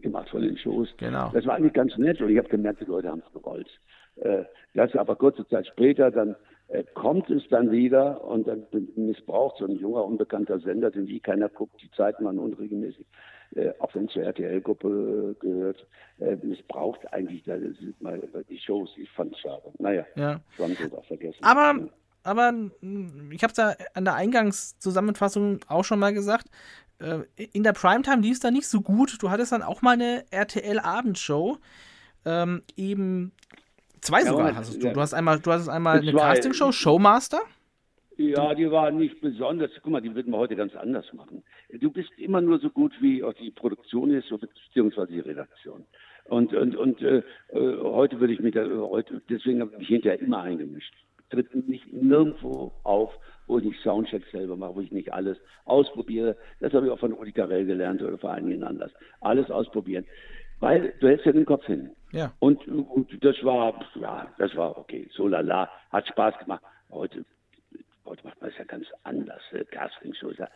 [0.00, 0.88] gemacht von den Shows.
[0.96, 1.30] Genau.
[1.32, 3.68] Das war eigentlich ganz nett und ich habe gemerkt, die Leute haben es gewollt.
[4.16, 6.36] Äh, das aber kurze Zeit später dann
[6.68, 8.66] äh, kommt es dann wieder und dann
[8.96, 13.06] missbraucht so ein junger, unbekannter Sender, den wie keiner guckt, die Zeiten waren unregelmäßig,
[13.56, 15.86] äh, auch wenn es zur RTL-Gruppe äh, gehört,
[16.20, 17.56] äh, missbraucht eigentlich da,
[18.00, 18.90] mal die Shows.
[18.96, 19.62] Ich fand es schade.
[19.78, 20.40] Naja, ja.
[20.56, 21.38] sie auch vergessen.
[21.42, 21.88] Aber,
[22.22, 26.46] aber hm, ich habe es ja an der Eingangszusammenfassung auch schon mal gesagt,
[26.98, 29.22] äh, in der Primetime lief es da nicht so gut.
[29.22, 31.58] Du hattest dann auch mal eine RTL-Abendshow.
[32.26, 33.32] Ähm, eben
[34.04, 34.92] Zwei ja, sogar hast du.
[34.92, 37.40] Du hast einmal, du hast einmal eine Castingshow, Showmaster.
[38.16, 39.70] Ja, die war nicht besonders.
[39.82, 41.42] Guck mal, die würden wir heute ganz anders machen.
[41.68, 45.84] Du bist immer nur so gut, wie auch die Produktion ist, beziehungsweise die Redaktion.
[46.26, 49.88] Und, und, und äh, äh heute würde ich mich da, heute, deswegen habe ich mich
[49.88, 50.94] hinterher immer eingemischt.
[51.30, 53.12] Tritt nicht nirgendwo auf,
[53.46, 56.36] wo ich nicht Soundcheck selber mache, wo ich nicht alles ausprobiere.
[56.60, 58.92] Das habe ich auch von Rudi Carell gelernt oder vor einigen anders.
[59.20, 60.04] Alles ausprobieren.
[60.60, 61.90] Weil du hältst ja den Kopf hin.
[62.12, 62.32] Ja.
[62.38, 65.08] Und, und das war, ja, das war okay.
[65.12, 66.62] So lala, hat Spaß gemacht.
[66.90, 67.24] Heute,
[68.04, 69.40] heute macht man es ja ganz anders.
[69.52, 70.48] Äh, Castingshow ist ja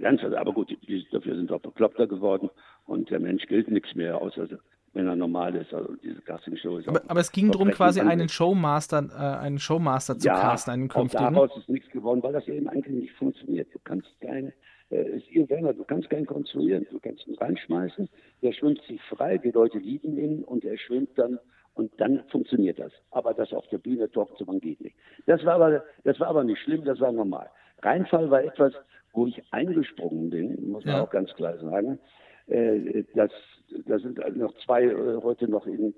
[0.00, 0.38] ganz anders.
[0.38, 2.50] Aber gut, die, dafür sind wir bekloppter geworden
[2.86, 4.48] und der Mensch gilt nichts mehr, außer
[4.92, 5.72] wenn er normal ist.
[5.74, 10.18] Also diese Castingshow ist aber, aber es ging darum, quasi einen Showmaster, äh, einen Showmaster
[10.18, 11.34] zu ja, casten, einen künftigen.
[11.34, 13.68] Daraus ist nichts geworden, weil das eben eigentlich nicht funktioniert.
[13.74, 14.52] Du kannst kein
[14.90, 16.86] äh, ist ihr Werner, du kannst keinen konstruieren.
[16.90, 18.08] Du kannst ihn reinschmeißen,
[18.42, 21.38] der schwimmt sich frei, die Leute lieben ihn und er schwimmt dann
[21.74, 22.92] und dann funktioniert das.
[23.10, 24.96] Aber das auf der Bühne talken zu machen geht nicht.
[25.26, 27.50] Das war aber, das war aber nicht schlimm, das war normal.
[27.82, 28.72] Reinfall war etwas,
[29.12, 31.02] wo ich eingesprungen bin, muss man ja.
[31.02, 31.98] auch ganz klar sagen.
[32.46, 33.30] Äh, das,
[33.86, 35.94] da sind noch zwei äh, heute noch in,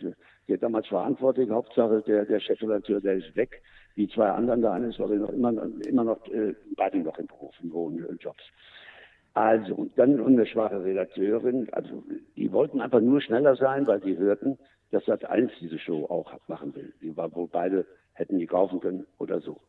[0.49, 3.63] der damals verantwortlich, Hauptsache der, der Chefredakteur, der ist weg.
[3.97, 5.31] Die zwei anderen, der eine ist noch immer,
[5.87, 8.43] immer noch, äh, beide noch in Beruf, in hohen äh, Jobs.
[9.35, 12.03] Also, und dann eine schwache Redakteurin, also
[12.37, 14.59] die wollten einfach nur schneller sein, weil sie hörten,
[14.91, 16.93] dass Sat 1 diese Show auch machen will.
[17.03, 19.61] Die war, wo beide hätten die kaufen können oder so.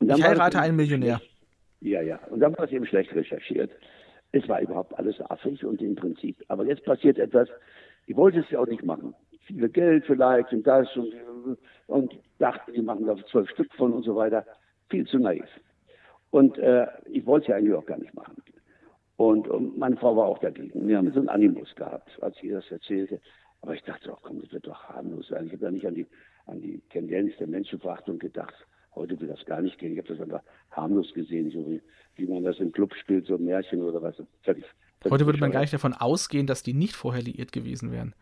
[0.00, 1.20] ich heirate einen Millionär.
[1.80, 2.18] Ja, ja.
[2.30, 3.70] Und dann war es eben schlecht recherchiert.
[4.32, 6.36] Es war überhaupt alles affig und im Prinzip.
[6.48, 7.48] Aber jetzt passiert etwas,
[8.06, 9.14] die wollten es ja auch nicht machen.
[9.46, 11.12] Viele Geld vielleicht und das und,
[11.86, 14.44] und dachten, die machen da zwölf Stück von und so weiter.
[14.88, 15.46] Viel zu naiv.
[16.30, 18.36] Und äh, ich wollte es ja eigentlich auch gar nicht machen.
[19.16, 20.86] Und, und, meine Frau war auch dagegen.
[20.88, 23.20] Wir haben so einen Animus gehabt, als sie das erzählte.
[23.62, 25.46] Aber ich dachte auch, komm, das wird doch harmlos sein.
[25.46, 26.06] Ich habe ja nicht an die,
[26.46, 28.54] an die Tendenz der Menschenverachtung gedacht.
[28.94, 29.92] Heute will das gar nicht gehen.
[29.92, 31.80] Ich habe das einfach harmlos gesehen, so wie,
[32.16, 34.16] wie man das im Club spielt, so ein Märchen oder was.
[34.42, 34.64] Völlig,
[35.00, 38.14] völlig Heute würde man gar nicht davon ausgehen, dass die nicht vorher liiert gewesen wären.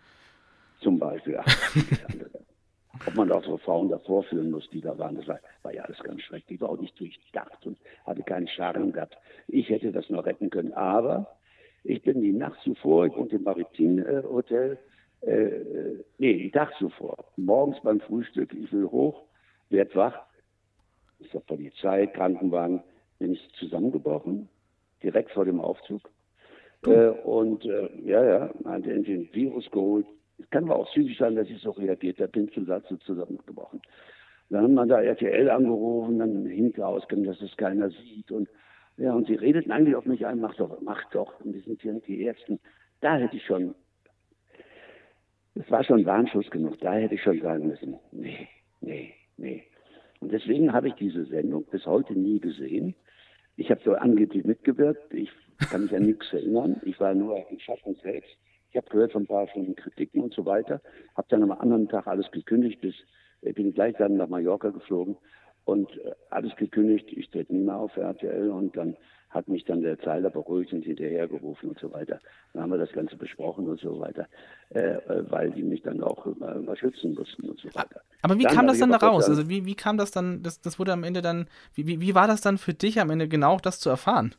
[0.80, 1.44] Zum Beispiel, ja.
[3.06, 5.16] ob man auch so Frauen davor führen muss, die da waren.
[5.16, 6.60] Das war, war ja alles ganz schrecklich.
[6.60, 9.16] War auch nicht durchdacht und hatte keinen Charme gehabt.
[9.46, 10.72] Ich hätte das noch retten können.
[10.72, 11.38] Aber
[11.84, 14.78] ich bin die Nacht zuvor, ich wohnte im Maritim äh, Hotel,
[15.22, 15.50] äh,
[16.18, 19.24] nee, die Tag zuvor, morgens beim Frühstück, ich will hoch,
[19.70, 20.18] werd wach,
[21.18, 22.82] ist der Polizei, Krankenwagen,
[23.18, 24.48] bin ich zusammengebrochen,
[25.02, 26.08] direkt vor dem Aufzug.
[26.86, 30.06] Äh, und äh, ja, ja, hat den Virus geholt,
[30.38, 32.18] es kann aber auch zügig sein, dass ich so reagiert.
[32.18, 33.82] Der Pinselsatz ist zusammengebrochen.
[34.50, 38.30] Dann hat man da RTL angerufen, dann hinter ausgegangen, dass es keiner sieht.
[38.30, 38.48] Und
[38.96, 41.40] ja, und sie redeten eigentlich auf mich ein, mach doch, mach doch.
[41.40, 42.58] Und wir sind hier nicht die Ersten.
[43.00, 43.74] Da hätte ich schon,
[45.58, 46.78] das war schon Warnschuss genug.
[46.80, 48.48] Da hätte ich schon sagen müssen, nee,
[48.80, 49.64] nee, nee.
[50.20, 52.94] Und deswegen habe ich diese Sendung bis heute nie gesehen.
[53.56, 55.12] Ich habe so angeblich mitgewirkt.
[55.12, 55.30] Ich
[55.70, 56.80] kann mich an nichts erinnern.
[56.84, 58.30] Ich war nur im Schaffen selbst.
[58.70, 60.80] Ich habe gehört von ein paar von Kritiken und so weiter.
[61.16, 62.94] Habe dann am anderen Tag alles gekündigt, bis
[63.40, 65.16] bin gleich dann nach Mallorca geflogen
[65.68, 68.96] und äh, alles gekündigt, ich trete nie mehr auf RTL und dann
[69.28, 72.18] hat mich dann der Zeiler beruhigt und hinterhergerufen und so weiter.
[72.54, 74.26] Dann haben wir das Ganze besprochen und so weiter,
[74.70, 78.00] äh, äh weil die mich dann auch äh, mal schützen mussten und so weiter.
[78.22, 79.28] Aber wie dann kam das dann da raus?
[79.28, 82.14] Also wie, wie kam das dann, das, das wurde am Ende dann, wie, wie, wie
[82.14, 84.34] war das dann für dich am Ende genau, das zu erfahren?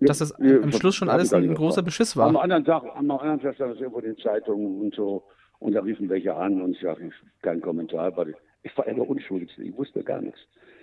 [0.00, 2.26] dass das ja, am Schluss schon alles ein großer Beschiss war.
[2.26, 5.22] Am anderen Tag, am anderen Tag stand das irgendwo in den Zeitungen und so.
[5.60, 7.08] Und da riefen welche an und ich sagte,
[7.40, 10.40] kein Kommentar, weil ich war immer unschuldig, ich wusste gar nichts.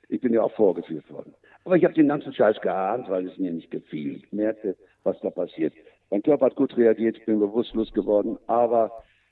[0.10, 1.34] Ich bin ja auch vorgeführt worden.
[1.66, 4.18] Aber ich habe den ganzen Scheiß geahnt, weil es mir nicht gefiel.
[4.18, 5.74] Ich merkte, was da passiert.
[6.10, 8.92] Mein Körper hat gut reagiert, ich bin bewusstlos geworden, aber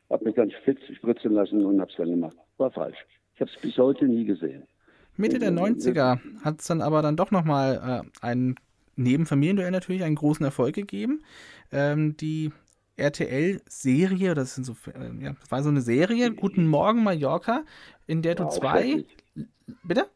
[0.09, 2.37] habe mich dann spitz spritzen lassen und habe es dann gemacht.
[2.57, 2.97] War falsch.
[3.33, 4.63] Ich habe es bis heute nie gesehen.
[5.15, 8.55] Mitte der 90er hat es dann aber dann doch nochmal äh, einen
[8.95, 11.23] neben Familienduell natürlich einen großen Erfolg gegeben.
[11.71, 12.51] Ähm, die
[12.97, 17.63] RTL-Serie, das sind so, äh, ja, das war so eine Serie, Guten Morgen Mallorca,
[18.05, 19.05] in der du zwei.
[19.83, 20.07] Bitte?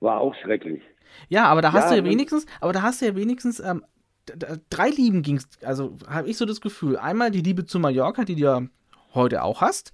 [0.00, 0.82] War auch schrecklich.
[1.28, 3.84] Ja, aber da hast ja, du ja wenigstens, aber da hast du ja wenigstens ähm,
[4.70, 6.96] drei Lieben ging's, also habe ich so das Gefühl.
[6.96, 8.62] Einmal die Liebe zu Mallorca, die du ja
[9.14, 9.92] heute auch hast.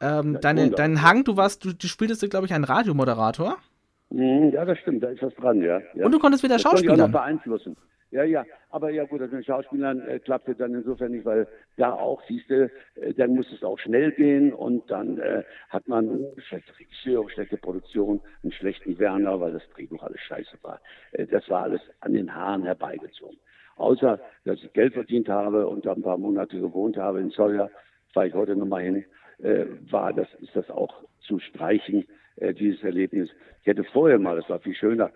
[0.00, 3.56] Ähm, deine, deinen Hang, du warst, du, du spieltest, glaube ich, einen Radiomoderator.
[4.10, 5.80] Mhm, ja, das stimmt, da ist was dran, ja.
[5.94, 6.04] ja.
[6.04, 6.96] Und du konntest wieder Schauspieler.
[6.96, 7.76] Das beeinflussen.
[8.12, 11.48] Ja, ja, aber ja gut, das mit den Schauspielern äh, klappte dann insofern nicht, weil
[11.78, 15.88] da auch, siehst du, äh, dann muss es auch schnell gehen und dann äh, hat
[15.88, 20.82] man schlechte Regisseur, schlechte Produktion, einen schlechten Werner, weil das Drehbuch alles scheiße war.
[21.12, 23.38] Äh, das war alles an den Haaren herbeigezogen.
[23.76, 27.70] Außer, dass ich Geld verdient habe und da ein paar Monate gewohnt habe in Sawyer,
[28.12, 29.04] fahre ich heute nochmal hin,
[29.38, 32.06] äh, war das, ist das auch zu streichen,
[32.36, 33.30] äh, dieses Erlebnis.
[33.62, 35.10] Ich hätte vorher mal, das war viel schöner,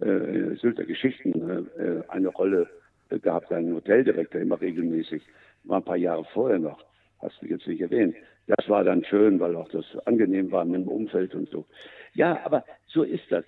[0.00, 2.68] äh, Sylter Geschichten äh, eine Rolle
[3.10, 5.22] äh, gehabt, einen Hoteldirektor immer regelmäßig,
[5.64, 6.84] war ein paar Jahre vorher noch,
[7.20, 8.14] hast du jetzt nicht erwähnt.
[8.46, 11.66] Das war dann schön, weil auch das angenehm war mit dem Umfeld und so.
[12.14, 13.44] Ja, aber so ist das.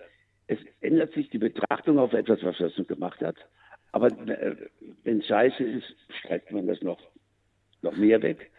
[0.47, 3.37] Es ändert sich die Betrachtung auf etwas, was das gemacht hat.
[3.93, 4.57] Aber äh,
[5.05, 7.01] wenn es scheiße ist, streicht man das noch,
[7.83, 8.51] noch mehr weg.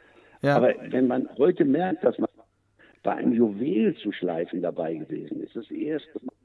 [0.41, 0.57] Ja.
[0.57, 2.29] Aber wenn man heute merkt, dass man
[3.01, 6.42] bei einem Juwel zu schleifen dabei gewesen ist, das erste Mal äh,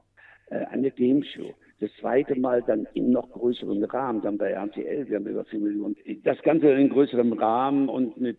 [0.49, 1.53] eine Game Show.
[1.79, 5.59] Das zweite Mal dann in noch größeren Rahmen, dann bei RTL, wir haben über 4
[5.59, 5.95] Millionen.
[6.23, 8.37] Das Ganze in größerem Rahmen und mit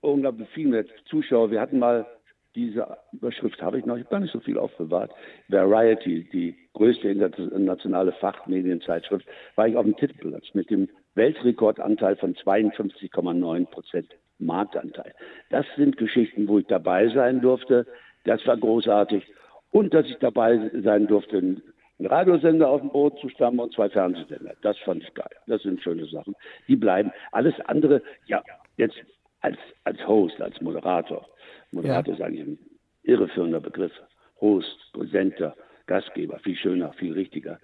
[0.00, 1.50] unglaublich viel mehr Zuschauer.
[1.50, 2.06] Wir hatten mal
[2.54, 5.12] diese Überschrift, habe ich noch, gar nicht so viel aufbewahrt.
[5.48, 13.66] Variety, die größte internationale Fachmedienzeitschrift, war ich auf dem Titelplatz mit dem Weltrekordanteil von 52,9
[13.66, 15.14] Prozent Marktanteil.
[15.50, 17.86] Das sind Geschichten, wo ich dabei sein durfte.
[18.24, 19.24] Das war großartig
[19.72, 21.62] und dass ich dabei sein durfte, einen
[21.98, 24.54] Radiosender auf dem Boden zu stammen und zwei Fernsehsender.
[24.62, 25.34] Das fand ich geil.
[25.46, 26.36] Das sind schöne Sachen.
[26.68, 27.10] Die bleiben.
[27.32, 28.42] Alles andere, ja,
[28.76, 28.96] jetzt
[29.40, 31.26] als, als Host, als Moderator.
[31.72, 32.18] Moderator ja.
[32.18, 32.58] ist eigentlich ein
[33.02, 33.92] irreführender Begriff.
[34.40, 35.56] Host, Präsenter,
[35.86, 37.58] Gastgeber, viel schöner, viel richtiger.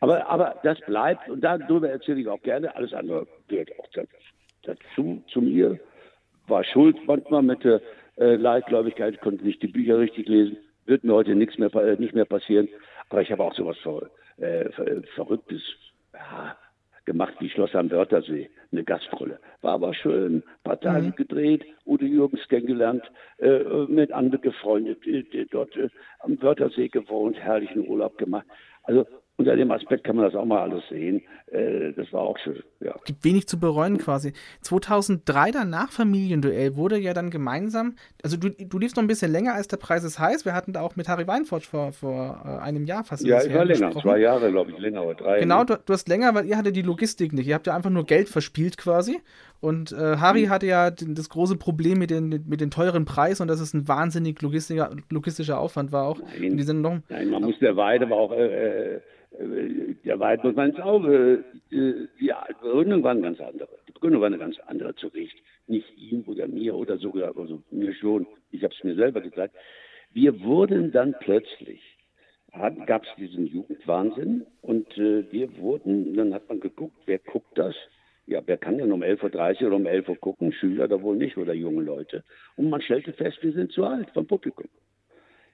[0.00, 2.74] Aber, aber das bleibt und darüber erzähle ich auch gerne.
[2.74, 3.88] Alles andere gehört auch
[4.62, 5.78] dazu, zu mir.
[6.48, 7.80] War schuld manchmal mit der
[8.18, 12.14] äh, Leitgläubigkeit, konnte nicht die Bücher richtig lesen wird mir heute nichts mehr, äh, nicht
[12.14, 12.68] mehr passieren.
[13.08, 15.62] Aber ich habe auch sowas ver, äh, ver, Verrücktes
[16.12, 16.56] ja,
[17.04, 19.38] gemacht wie Schloss am Wörthersee, eine Gastrolle.
[19.62, 21.14] War aber schön, ein paar Tage mhm.
[21.16, 23.04] gedreht, Udo Jürgens kennengelernt,
[23.38, 25.88] äh, mit anderen gefreundet, äh, dort äh,
[26.20, 28.46] am Wörthersee gewohnt, herrlichen Urlaub gemacht.
[28.82, 29.06] Also
[29.38, 31.22] unter dem Aspekt kann man das auch mal alles sehen.
[31.48, 32.62] Äh, das war auch schön.
[32.80, 32.94] Ja.
[33.04, 34.32] Gibt wenig zu bereuen quasi.
[34.62, 39.30] 2003 dann nach Familienduell wurde ja dann gemeinsam, also du, du liefst noch ein bisschen
[39.30, 40.46] länger als der Preis ist heiß.
[40.46, 43.24] Wir hatten da auch mit Harry Weinfurt vor, vor äh, einem Jahr fast.
[43.26, 44.08] Ja, ich war länger, gesprochen.
[44.08, 45.40] zwei Jahre glaube ich, länger oder drei.
[45.40, 47.46] Genau, du, du, hast länger, weil ihr hattet die Logistik nicht.
[47.46, 49.20] Ihr habt ja einfach nur Geld verspielt quasi.
[49.60, 50.50] Und äh, Harry mhm.
[50.50, 53.88] hatte ja das große Problem mit den, mit den teuren Preisen und dass es ein
[53.88, 56.20] wahnsinnig logistischer, logistischer Aufwand war auch.
[56.20, 56.56] Nein,
[57.08, 59.00] Nein man muss der Weide aber auch äh, äh
[60.04, 61.44] der Weit muss man ins Auge.
[61.70, 62.32] Äh, die
[62.62, 63.68] Begründung war eine ganz andere.
[63.88, 65.36] Die Begründung war eine ganz andere zu Recht.
[65.66, 68.26] Nicht ihm oder mir oder sogar, also mir schon.
[68.50, 69.54] Ich habe es mir selber gesagt.
[70.12, 71.82] Wir wurden dann plötzlich,
[72.86, 77.74] gab es diesen Jugendwahnsinn und äh, wir wurden, dann hat man geguckt, wer guckt das?
[78.26, 80.52] Ja, wer kann denn um 11.30 Uhr oder um 11 Uhr gucken?
[80.52, 82.24] Schüler da wohl nicht oder junge Leute.
[82.56, 84.68] Und man stellte fest, wir sind zu alt vom Publikum.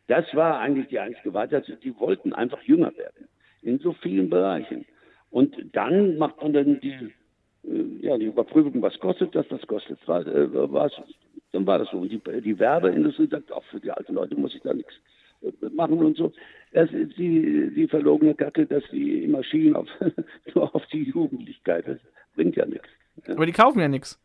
[0.09, 1.66] Das war eigentlich die einzige Wahrheit.
[1.83, 3.29] Die wollten einfach jünger werden
[3.62, 4.85] in so vielen Bereichen.
[5.31, 7.12] Und dann macht man dann die,
[7.64, 10.93] äh, ja, die Überprüfung, was kostet das, was kostet äh, was,
[11.53, 11.99] dann war das so.
[11.99, 14.93] Und die, die Werbeindustrie sagt, auch für die alten Leute muss ich da nichts
[15.43, 16.33] äh, machen und so.
[16.73, 19.89] Das ist die, die verlogene Kacke, dass die immer schielen auf,
[20.55, 22.01] nur auf die Jugendlichkeit.
[22.35, 22.89] Bringt ja nichts.
[23.28, 24.18] Aber die kaufen ja nichts.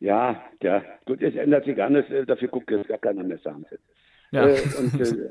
[0.00, 3.80] Ja, ja, gut, es ändert sich anders, äh, dafür guckt jetzt gar keiner mehr Fernsehen.
[4.30, 4.46] Ja.
[4.46, 5.30] Äh, und, äh,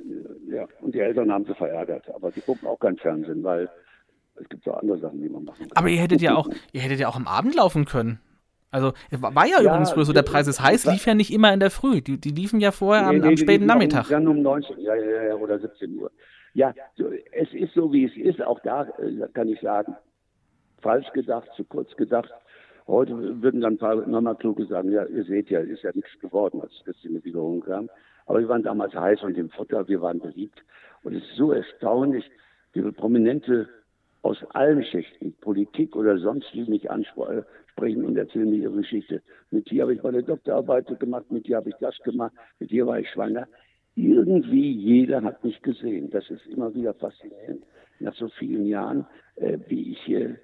[0.55, 3.69] ja, und die Eltern haben sie verärgert, aber die gucken auch kein Fernsehen, weil
[4.35, 5.77] es gibt so andere Sachen, die man machen kann.
[5.77, 8.19] Aber ihr hättet ja auch, ihr hättet ja auch am Abend laufen können.
[8.69, 11.53] Also war ja, ja übrigens früher so, der Preis ist heiß, lief ja nicht immer
[11.53, 12.01] in der Früh.
[12.01, 14.09] Die, die liefen ja vorher nee, am, nee, am späten Nachmittag.
[14.09, 16.11] Dann um 19 ja, ja, ja, oder 17 Uhr.
[16.53, 18.41] Ja, so, es ist so, wie es ist.
[18.41, 19.95] Auch da äh, kann ich sagen,
[20.81, 22.31] falsch gedacht, zu kurz gedacht.
[22.87, 26.17] Heute würden dann ein paar nochmal kluge sagen, ja, ihr seht ja, ist ja nichts
[26.19, 27.89] geworden, als das in die Wiederholung kam.
[28.25, 30.63] Aber wir waren damals heiß und im Futter, wir waren beliebt.
[31.03, 32.29] Und es ist so erstaunlich,
[32.73, 33.67] wie Prominente
[34.21, 39.21] aus allen Schichten, Politik oder sonst wie mich ansprechen und erzählen mir ihre Geschichte.
[39.51, 42.85] Mit dir habe ich meine Doktorarbeit gemacht, mit dir habe ich das gemacht, mit dir
[42.87, 43.47] war ich schwanger.
[43.95, 46.09] Irgendwie jeder hat mich gesehen.
[46.09, 47.63] Das ist immer wieder faszinierend,
[47.99, 49.05] nach so vielen Jahren,
[49.35, 50.37] äh, wie ich hier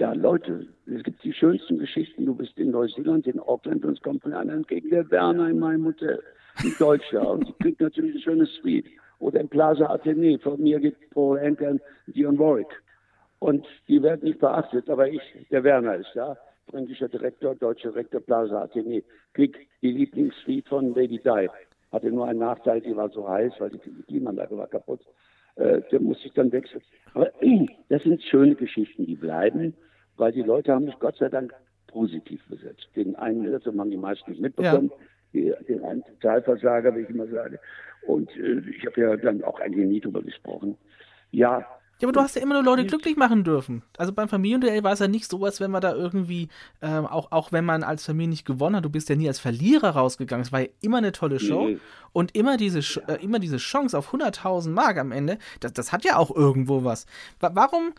[0.00, 2.24] ja, Leute, es gibt die schönsten Geschichten.
[2.24, 5.58] Du bist in Neuseeland, in Auckland und es kommt von einer entgegen der Werner in
[5.58, 6.22] meinem Hotel,
[6.56, 7.30] ein Deutscher.
[7.30, 8.86] und die kriegt natürlich ein schönes Suite.
[9.18, 12.82] Oder im Plaza Athenee, von mir gibt Paul Anker und Dion Warwick.
[13.40, 15.20] Und die werden nicht beachtet, aber ich,
[15.50, 16.38] der Werner ist da,
[16.70, 21.50] fränkischer Direktor, deutscher Direktor Plaza Athenee, krieg die Lieblingssuite von Lady Di.
[21.92, 25.00] Hatte nur einen Nachteil, die war so heiß, weil die Klimaanlage war kaputt.
[25.56, 26.80] Äh, der muss sich dann wechseln.
[27.12, 27.30] Aber
[27.90, 29.74] das sind schöne Geschichten, die bleiben
[30.16, 31.54] weil die Leute haben mich Gott sei Dank
[31.86, 32.88] positiv besetzt.
[32.96, 34.90] Den einen Irrtum haben die meisten nicht mitbekommen,
[35.32, 35.54] ja.
[35.68, 37.58] den einen Totalversager, wie ich immer sage.
[38.06, 40.76] Und äh, ich habe ja dann auch eigentlich nie drüber gesprochen.
[41.32, 41.66] Ja,
[42.00, 43.82] ja, aber du hast ja immer nur Leute glücklich machen dürfen.
[43.98, 46.48] Also beim Familienduell war es ja nicht so, als wenn man da irgendwie,
[46.80, 49.38] ähm, auch, auch wenn man als Familie nicht gewonnen hat, du bist ja nie als
[49.38, 50.42] Verlierer rausgegangen.
[50.42, 51.78] Es war ja immer eine tolle Show nee.
[52.12, 56.02] und immer diese, äh, immer diese Chance auf 100.000 Mark am Ende, das, das hat
[56.04, 57.04] ja auch irgendwo was.
[57.38, 57.92] Warum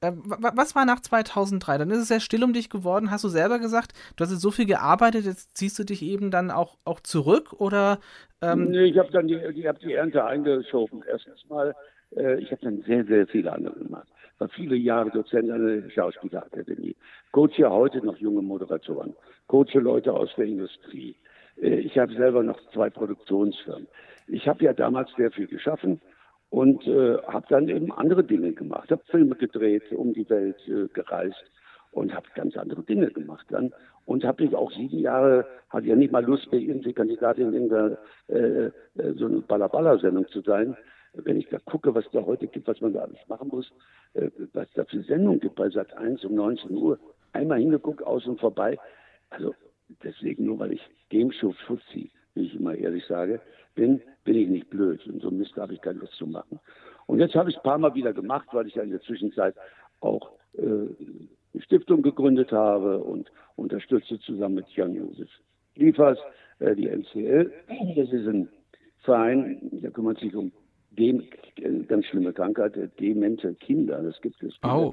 [0.00, 1.78] was war nach 2003?
[1.78, 3.10] Dann ist es sehr still um dich geworden.
[3.10, 6.30] Hast du selber gesagt, du hast jetzt so viel gearbeitet, jetzt ziehst du dich eben
[6.30, 7.54] dann auch, auch zurück?
[7.58, 7.98] Oder,
[8.40, 11.02] ähm nee, ich habe dann die, hab die Ernte eingeschoben.
[11.08, 11.74] Erstens mal,
[12.16, 14.08] äh, ich habe dann sehr, sehr viele andere gemacht.
[14.38, 16.94] War viele Jahre Dozent an der Schauspielakademie.
[17.32, 19.14] Coache ja heute noch junge Moderatoren.
[19.48, 21.16] Coache Leute aus der Industrie.
[21.60, 23.88] Äh, ich habe selber noch zwei Produktionsfirmen.
[24.28, 26.00] Ich habe ja damals sehr viel geschaffen
[26.50, 28.90] und äh, habe dann eben andere Dinge gemacht.
[28.90, 31.44] Habe Filme gedreht, um die Welt äh, gereist
[31.92, 33.72] und habe ganz andere Dinge gemacht dann.
[34.06, 37.68] Und habe ich auch sieben Jahre, hatte ja nicht mal Lust, bei irgendwie Kandidatin in
[37.68, 38.70] der äh, äh,
[39.16, 40.76] so eine Ballaballa-Sendung zu sein.
[41.12, 43.70] Wenn ich da gucke, was da heute gibt, was man da alles machen muss,
[44.14, 46.98] äh, was da für Sendungen gibt bei Sat 1 um 19 Uhr,
[47.32, 48.78] einmal hingeguckt, aus und vorbei.
[49.28, 49.54] Also
[50.02, 53.40] deswegen nur, weil ich Game Show Fuzzi, wie ich immer ehrlich sage,
[53.78, 55.06] bin, bin ich nicht blöd.
[55.06, 56.58] Und so Mist habe ich keine Lust zu machen.
[57.06, 59.00] Und jetzt habe ich es ein paar Mal wieder gemacht, weil ich ja in der
[59.00, 59.54] Zwischenzeit
[60.00, 65.30] auch äh, eine Stiftung gegründet habe und unterstütze zusammen mit Jan-Josef
[65.76, 66.18] Liefers
[66.58, 67.52] äh, die NCL.
[67.96, 68.48] Das ist ein
[68.98, 70.52] Verein, der kümmert sich um
[70.90, 71.22] Dem
[71.86, 74.02] ganz schlimme Krankheit, demente Kinder.
[74.02, 74.54] Das gibt es.
[74.64, 74.92] Oh.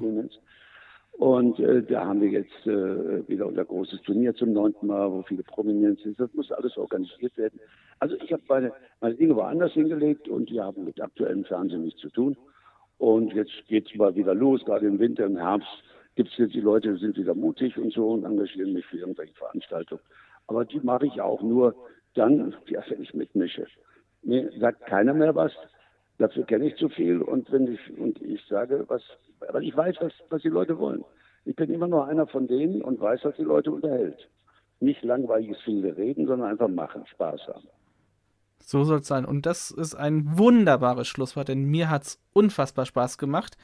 [1.18, 5.22] Und äh, da haben wir jetzt äh, wieder unser großes Turnier zum neunten Mal, wo
[5.22, 6.20] viele Prominenz sind.
[6.20, 7.58] Das muss alles organisiert werden.
[8.00, 12.00] Also ich habe meine, meine Dinge woanders hingelegt und die haben mit aktuellem Fernsehen nichts
[12.02, 12.36] zu tun.
[12.98, 15.68] Und jetzt geht es mal wieder los, gerade im Winter, im Herbst
[16.16, 19.34] gibt es jetzt die Leute, sind wieder mutig und so und engagieren mich für irgendwelche
[19.34, 20.02] Veranstaltungen.
[20.46, 21.74] Aber die mache ich auch nur
[22.14, 23.66] dann, ja, wenn ich mitmische.
[24.22, 25.52] Mir sagt keiner mehr was.
[26.18, 29.02] Dafür kenne ich zu viel und wenn ich und ich sage, was,
[29.50, 31.04] weil ich weiß, was, was die Leute wollen.
[31.44, 34.28] Ich bin immer nur einer von denen und weiß, was die Leute unterhält.
[34.80, 37.68] Nicht langweiliges viele reden, sondern einfach machen, Spaß haben.
[38.58, 39.24] So soll es sein.
[39.24, 43.56] Und das ist ein wunderbares Schlusswort, denn mir hat es unfassbar Spaß gemacht.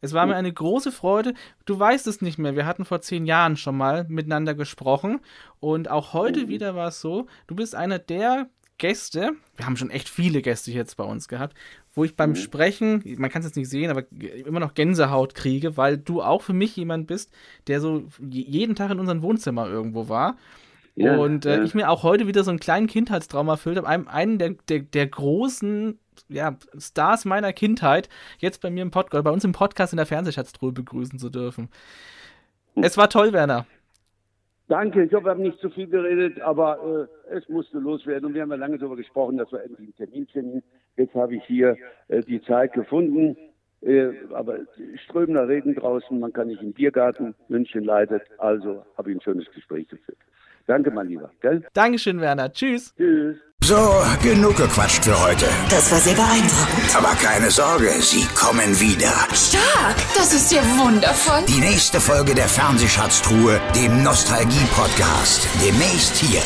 [0.00, 1.34] Es war mir eine große Freude.
[1.66, 2.56] Du weißt es nicht mehr.
[2.56, 5.20] Wir hatten vor zehn Jahren schon mal miteinander gesprochen.
[5.60, 6.48] Und auch heute mhm.
[6.48, 8.48] wieder war es so, du bist einer der
[8.80, 11.54] Gäste, wir haben schon echt viele Gäste jetzt bei uns gehabt,
[11.94, 12.36] wo ich beim mhm.
[12.36, 16.42] Sprechen, man kann es jetzt nicht sehen, aber immer noch Gänsehaut kriege, weil du auch
[16.42, 17.30] für mich jemand bist,
[17.68, 20.36] der so jeden Tag in unserem Wohnzimmer irgendwo war.
[20.96, 21.62] Ja, und äh, ja.
[21.62, 24.80] ich mir auch heute wieder so einen kleinen Kindheitstraum erfüllt habe, einem, einen der, der,
[24.80, 28.08] der großen ja, Stars meiner Kindheit,
[28.38, 31.68] jetzt bei mir im Podcast, bei uns im Podcast in der Fernsehschatztruhe begrüßen zu dürfen.
[32.74, 32.82] Hm.
[32.82, 33.66] Es war toll, Werner.
[34.70, 38.34] Danke, ich hoffe, wir haben nicht zu viel geredet, aber äh, es musste loswerden und
[38.34, 40.62] wir haben ja lange darüber gesprochen, dass wir endlich einen Termin finden.
[40.96, 43.36] Jetzt habe ich hier äh, die Zeit gefunden,
[43.80, 44.58] äh, aber
[45.06, 49.50] strömender Regen draußen, man kann nicht im Biergarten, München leidet, also habe ich ein schönes
[49.50, 50.18] Gespräch geführt.
[50.70, 51.28] Danke, mein Lieber.
[51.40, 51.64] Gell?
[51.72, 52.52] Dankeschön, Werner.
[52.52, 52.94] Tschüss.
[52.96, 53.36] Tschüss.
[53.64, 53.76] So,
[54.22, 55.46] genug gequatscht für heute.
[55.68, 56.96] Das war sehr beeindruckend.
[56.96, 59.12] Aber keine Sorge, sie kommen wieder.
[59.34, 59.96] Stark!
[60.14, 61.42] Das ist ja wundervoll.
[61.48, 65.48] Die nächste Folge der Fernsehschatztruhe, dem Nostalgie-Podcast.
[65.60, 66.40] Demnächst hier.